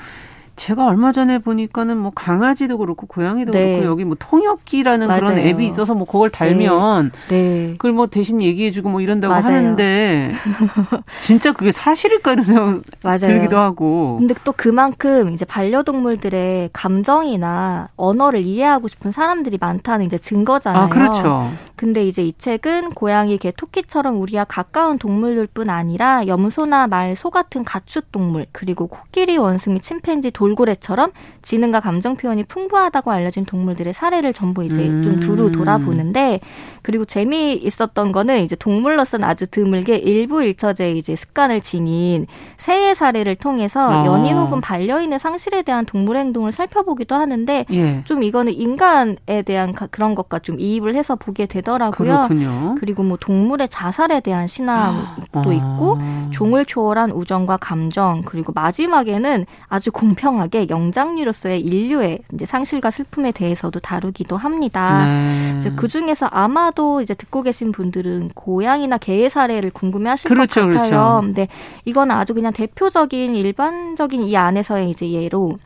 [0.62, 3.78] 제가 얼마 전에 보니까는 뭐 강아지도 그렇고 고양이도 네.
[3.78, 5.20] 그렇고 여기 뭐 통역기라는 맞아요.
[5.22, 7.42] 그런 앱이 있어서 뭐 그걸 달면 네.
[7.42, 7.72] 네.
[7.72, 9.46] 그걸 뭐 대신 얘기해주고 뭐 이런다고 맞아요.
[9.46, 10.34] 하는데
[11.20, 13.18] 진짜 그게 사실일까 이런 생각 맞아요.
[13.18, 14.18] 들기도 하고.
[14.20, 20.84] 근데 또 그만큼 이제 반려동물들의 감정이나 언어를 이해하고 싶은 사람들이 많다는 이제 증거잖아요.
[20.84, 21.50] 아, 그렇죠.
[21.76, 27.64] 근데 이제 이 책은 고양이, 개, 토끼처럼 우리와 가까운 동물들뿐 아니라 염소나 말, 소 같은
[27.64, 34.34] 가축 동물 그리고 코끼리, 원숭이, 침팬지, 돌 고래처럼 지능과 감정 표현이 풍부하다고 알려진 동물들의 사례를
[34.34, 35.04] 전부 이제 음.
[35.04, 36.40] 좀 두루 돌아보는데
[36.82, 42.28] 그리고 재미 있었던 거는 이제 동물로서는 아주 드물게 일부 일처제 이제 습관을 지닌
[42.58, 44.06] 새의 사례를 통해서 어.
[44.06, 48.02] 연인 혹은 반려인의 상실에 대한 동물 행동을 살펴보기도 하는데 예.
[48.06, 52.28] 좀 이거는 인간에 대한 그런 것과 좀 이입을 해서 보게 되더라고요.
[52.28, 52.76] 그렇군요.
[52.80, 55.54] 그리고 뭐 동물의 자살에 대한 신앙도 어.
[55.54, 56.00] 있고
[56.32, 63.80] 종을 초월한 우정과 감정 그리고 마지막에는 아주 공평 하게 영장류로서의 인류의 이제 상실과 슬픔에 대해서도
[63.80, 65.06] 다루기도 합니다.
[65.06, 65.76] 네.
[65.76, 70.90] 그 중에서 아마 아마도 이제 듣고 계신 분들은 고양이나 개의 사례를 궁금해하실 그렇죠, 것 같아요.
[70.90, 71.22] 그렇죠.
[71.22, 71.48] 근데
[71.86, 75.58] 이거는 아주 그냥 대표적인 일반적인 이 안에서의 이제 예로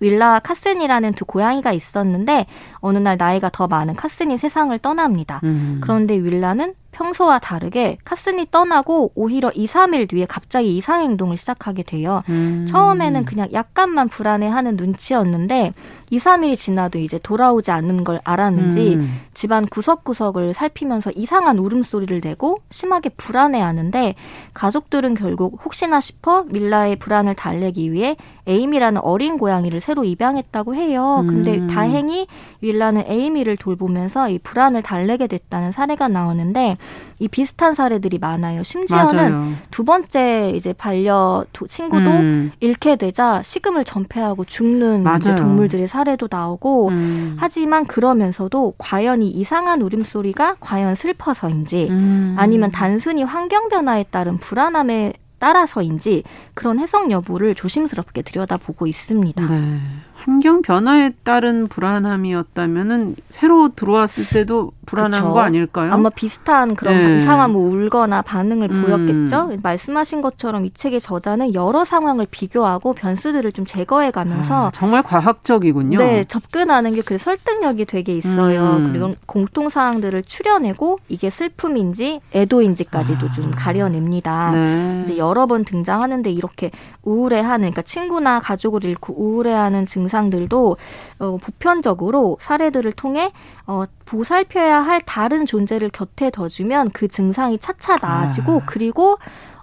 [0.00, 5.40] 윌라 카슨이라는 두 고양이가 있었는데 어느 날 나이가 더 많은 카슨이 세상을 떠납니다.
[5.44, 5.80] 음.
[5.82, 12.22] 그런데 윌라는 평소와 다르게 카슨이 떠나고 오히려 2, 3일 뒤에 갑자기 이상 행동을 시작하게 돼요.
[12.30, 12.64] 음.
[12.66, 15.74] 처음에는 그냥 약간만 불안해하는 눈치였는데
[16.08, 19.20] 2, 3일이 지나도 이제 돌아오지 않는 걸 알았는지 음.
[19.34, 24.14] 집안 구석구석을 살피면서 이상한 울음소리를 내고 심하게 불안해하는데
[24.54, 28.16] 가족들은 결국 혹시나 싶어 밀라의 불안을 달래기 위해
[28.46, 31.24] 에이미라는 어린 고양이를 새로 입양했다고 해요.
[31.28, 31.66] 근데 음.
[31.66, 32.26] 다행히
[32.62, 36.78] 윌라는 에이미를 돌보면서 이 불안을 달래게 됐다는 사례가 나오는데
[37.18, 38.62] 이 비슷한 사례들이 많아요.
[38.62, 39.52] 심지어는 맞아요.
[39.70, 42.52] 두 번째 이제 반려 친구도 음.
[42.60, 45.04] 잃게 되자 식음을 전폐하고 죽는
[45.36, 47.36] 동물들의 사례도 나오고 음.
[47.38, 52.34] 하지만 그러면서도 과연 이 이상한 울음소리가 과연 슬퍼서인지 음.
[52.38, 56.22] 아니면 단순히 환경 변화에 따른 불안함에 따라서인지
[56.54, 59.46] 그런 해석 여부를 조심스럽게 들여다보고 있습니다.
[59.46, 59.80] 네.
[60.14, 65.32] 환경 변화에 따른 불안함이었다면은 새로 들어왔을 때도 불안한 그쵸.
[65.32, 65.92] 거 아닐까요?
[65.92, 67.16] 아마 비슷한 그런 네.
[67.16, 68.82] 이상한 뭐 울거나 반응을 음.
[68.82, 69.58] 보였겠죠.
[69.62, 75.98] 말씀하신 것처럼 이 책의 저자는 여러 상황을 비교하고 변수들을 좀 제거해 가면서 아, 정말 과학적이군요.
[75.98, 78.64] 네, 접근하는 게 그 설득력이 되게 있어요.
[78.64, 78.88] 음.
[78.90, 83.32] 그리고 공통 사항들을 추려내고 이게 슬픔인지 애도인지까지도 아.
[83.32, 84.50] 좀 가려냅니다.
[84.50, 85.00] 네.
[85.04, 86.72] 이제 여러 번 등장하는데 이렇게
[87.02, 90.76] 우울해하는 그러니까 친구나 가족을 잃고 우울해하는 증상들도
[91.18, 93.32] 어, 보편적으로 사례들을 통해
[93.66, 98.66] 어, 보살펴야 할 다른 존재를 곁에 둬주면 그 증상이 차차 나아지고 아.
[98.66, 99.18] 그리고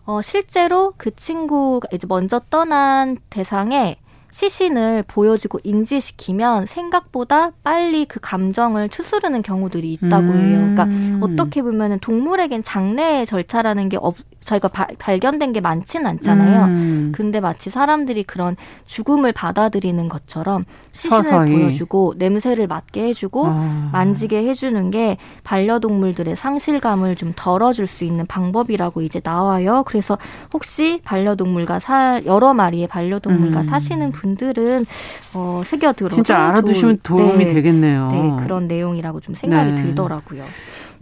[0.06, 3.98] 어, 실제로 그 친구가 이제 먼저 떠난 대상의
[4.34, 10.58] 시신을 보여주고 인지시키면 생각보다 빨리 그 감정을 추스르는 경우들이 있다고 해요.
[10.58, 11.20] 그러니까 음.
[11.22, 16.66] 어떻게 보면은 동물에겐 장례 절차라는 게 없, 저희가 바, 발견된 게 많지는 않잖아요.
[16.66, 17.12] 음.
[17.14, 21.52] 근데 마치 사람들이 그런 죽음을 받아들이는 것처럼 시신을 서서히.
[21.52, 23.90] 보여주고 냄새를 맡게 해주고 아.
[23.92, 29.84] 만지게 해주는 게 반려동물들의 상실감을 좀 덜어줄 수 있는 방법이라고 이제 나와요.
[29.86, 30.18] 그래서
[30.54, 33.64] 혹시 반려동물과 사 여러 마리의 반려동물과 음.
[33.64, 34.86] 사시는 분들은
[35.34, 38.10] 어, 새겨 들어서 진짜 알아두시면 도움 이 네, 되겠네요.
[38.12, 39.76] 네, 그런 내용이라고 좀 생각이 네.
[39.82, 40.44] 들더라고요.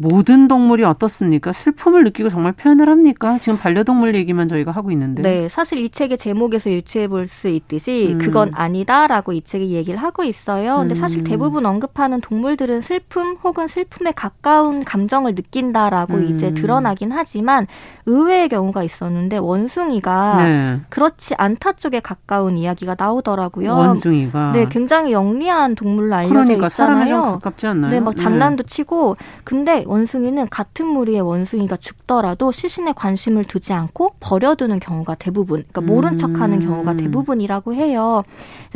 [0.01, 1.51] 모든 동물이 어떻습니까?
[1.51, 3.37] 슬픔을 느끼고 정말 표현을 합니까?
[3.39, 5.21] 지금 반려동물 얘기만 저희가 하고 있는데.
[5.21, 8.17] 네, 사실 이 책의 제목에서 유추해 볼 수 있듯이 음.
[8.17, 10.77] 그건 아니다라고 이 책이 얘기를 하고 있어요.
[10.77, 11.23] 근데 사실 음.
[11.23, 16.29] 대부분 언급하는 동물들은 슬픔 혹은 슬픔에 가까운 감정을 느낀다라고 음.
[16.29, 17.67] 이제 드러나긴 하지만
[18.05, 20.79] 의외의 경우가 있었는데 원숭이가 네.
[20.89, 23.71] 그렇지 않다 쪽에 가까운 이야기가 나오더라고요.
[23.73, 24.51] 원숭이가.
[24.51, 27.21] 네, 굉장히 영리한 동물로 알려져 그러니까 있잖아요.
[27.21, 27.91] 가깝지 않나요?
[27.91, 28.67] 네, 막 장난도 네.
[28.67, 35.81] 치고 근데 원숭이는 같은 무리의 원숭이가 죽더라도 시신에 관심을 두지 않고 버려두는 경우가 대부분, 그러니까
[35.81, 36.65] 모른 척하는 음.
[36.65, 38.23] 경우가 대부분이라고 해요.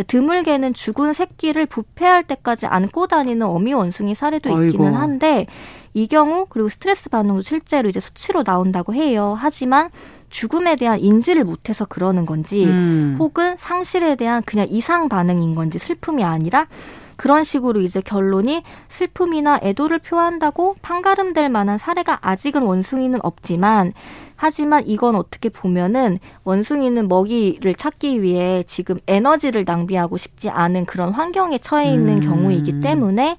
[0.08, 4.98] 드물게는 죽은 새끼를 부패할 때까지 안고 다니는 어미 원숭이 사례도 있기는 아이고.
[4.98, 5.46] 한데
[5.94, 9.38] 이 경우 그리고 스트레스 반응도 실제로 이제 수치로 나온다고 해요.
[9.38, 9.92] 하지만
[10.30, 13.16] 죽음에 대한 인지를 못해서 그러는 건지 음.
[13.20, 16.68] 혹은 상실에 대한 그냥 이상 반응인 건지 슬픔이 아니라
[17.16, 23.94] 그런 식으로 이제 결론이 슬픔이나 애도를 표한다고 판가름될 만한 사례가 아직은 원숭이는 없지만
[24.36, 31.58] 하지만 이건 어떻게 보면은 원숭이는 먹이를 찾기 위해 지금 에너지를 낭비하고 싶지 않은 그런 환경에
[31.58, 32.20] 처해 있는 음.
[32.20, 33.38] 경우이기 때문에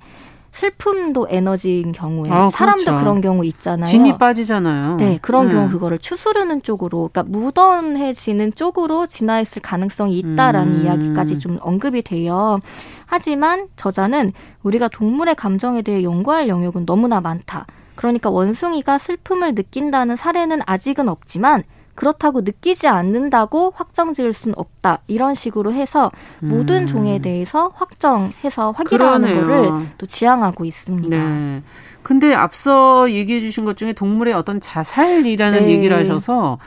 [0.56, 3.00] 슬픔도 에너지인 경우에 아, 사람도 그렇죠.
[3.00, 3.84] 그런 경우 있잖아요.
[3.84, 4.96] 진이 빠지잖아요.
[4.96, 5.50] 네, 그런 음.
[5.52, 10.84] 경우 그거를 추스르는 쪽으로, 그러니까 무던해지는 쪽으로 진화했을 가능성이 있다라는 음.
[10.84, 12.60] 이야기까지 좀 언급이 돼요.
[13.07, 14.32] 하지만 저자는
[14.62, 17.66] 우리가 동물의 감정에 대해 연구할 영역은 너무나 많다.
[17.94, 25.00] 그러니까 원숭이가 슬픔을 느낀다는 사례는 아직은 없지만 그렇다고 느끼지 않는다고 확정 지을 수는 없다.
[25.07, 26.11] 이런 식으로 해서
[26.42, 26.48] 음.
[26.48, 31.16] 모든 종에 대해서 확정해서 확인하는 거를 또 지향하고 있습니다.
[31.16, 31.62] 네.
[32.02, 35.70] 근데 앞서 얘기해 주신 것 중에 동물의 어떤 자살이라는 네.
[35.70, 36.59] 얘기를 하셔서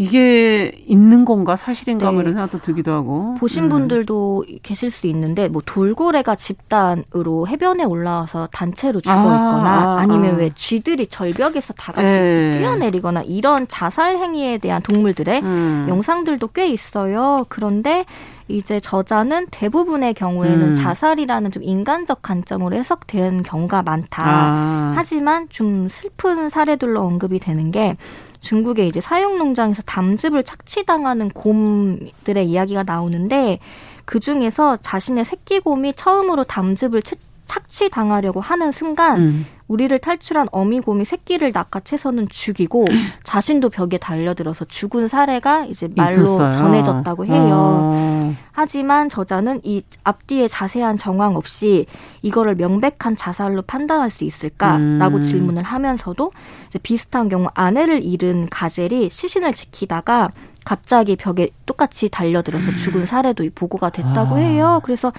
[0.00, 2.22] 이게 있는 건가 사실인가 뭐 네.
[2.22, 3.68] 이런 생각도 들기도 하고 보신 음.
[3.68, 10.36] 분들도 계실 수 있는데 뭐 돌고래가 집단으로 해변에 올라와서 단체로 죽어 아, 있거나 아, 니면
[10.36, 10.38] 아.
[10.38, 12.58] 왜 쥐들이 절벽에서 다 같이 네.
[12.60, 15.86] 뛰어내리거나 이런 자살 행위에 대한 동물들의 음.
[15.88, 17.44] 영상들도 꽤 있어요.
[17.48, 18.04] 그런데
[18.46, 20.74] 이제 저자는 대부분의 경우에는 음.
[20.74, 24.22] 자살이라는 좀 인간적 관점으로 해석된 경우가 많다.
[24.24, 24.92] 아.
[24.96, 27.96] 하지만 좀 슬픈 사례들로 언급이 되는 게
[28.40, 33.58] 중국의 이제 사육 농장에서 담즙을 착취당하는 곰들의 이야기가 나오는데
[34.04, 37.02] 그 중에서 자신의 새끼 곰이 처음으로 담즙을
[37.48, 39.46] 착취당하려고 하는 순간 음.
[39.66, 42.86] 우리를 탈출한 어미곰이 새끼를 낚아채서는 죽이고
[43.22, 46.52] 자신도 벽에 달려들어서 죽은 사례가 이제 말로 있었어요.
[46.52, 47.50] 전해졌다고 해요.
[47.52, 48.34] 어.
[48.52, 51.86] 하지만 저자는 이 앞뒤에 자세한 정황 없이
[52.22, 55.22] 이거를 명백한 자살로 판단할 수 있을까라고 음.
[55.22, 56.32] 질문을 하면서도
[56.68, 60.30] 이제 비슷한 경우 아내를 잃은 가젤이 시신을 지키다가
[60.64, 64.38] 갑자기 벽에 똑같이 달려들어서 죽은 사례도 보고가 됐다고 아.
[64.38, 64.80] 해요.
[64.84, 65.12] 그래서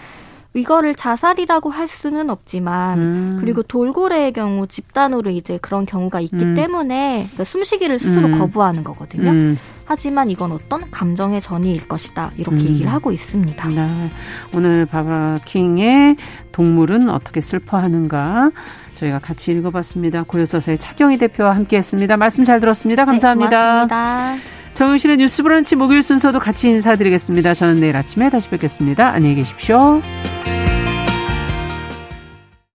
[0.53, 3.37] 이거를 자살이라고 할 수는 없지만 음.
[3.39, 6.55] 그리고 돌고래의 경우 집단으로 이제 그런 경우가 있기 음.
[6.55, 8.39] 때문에 그러니까 숨쉬기를 스스로 음.
[8.39, 9.29] 거부하는 거거든요.
[9.29, 9.57] 음.
[9.85, 12.69] 하지만 이건 어떤 감정의 전이일 것이다 이렇게 음.
[12.69, 13.67] 얘기를 하고 있습니다.
[13.69, 14.09] 네.
[14.55, 16.17] 오늘 바바킹의
[16.51, 18.51] 동물은 어떻게 슬퍼하는가
[18.95, 20.23] 저희가 같이 읽어봤습니다.
[20.23, 22.17] 고려서사의 차경희 대표와 함께했습니다.
[22.17, 23.05] 말씀 잘 들었습니다.
[23.05, 23.85] 감사합니다.
[23.85, 24.58] 네, 고맙습니다.
[24.79, 27.53] 정윤실의 뉴스 브런치 목요일 순서도 같이 인사드리겠습니다.
[27.53, 29.09] 저는 내일 아침에 다시 뵙겠습니다.
[29.09, 30.01] 안녕히 계십시오.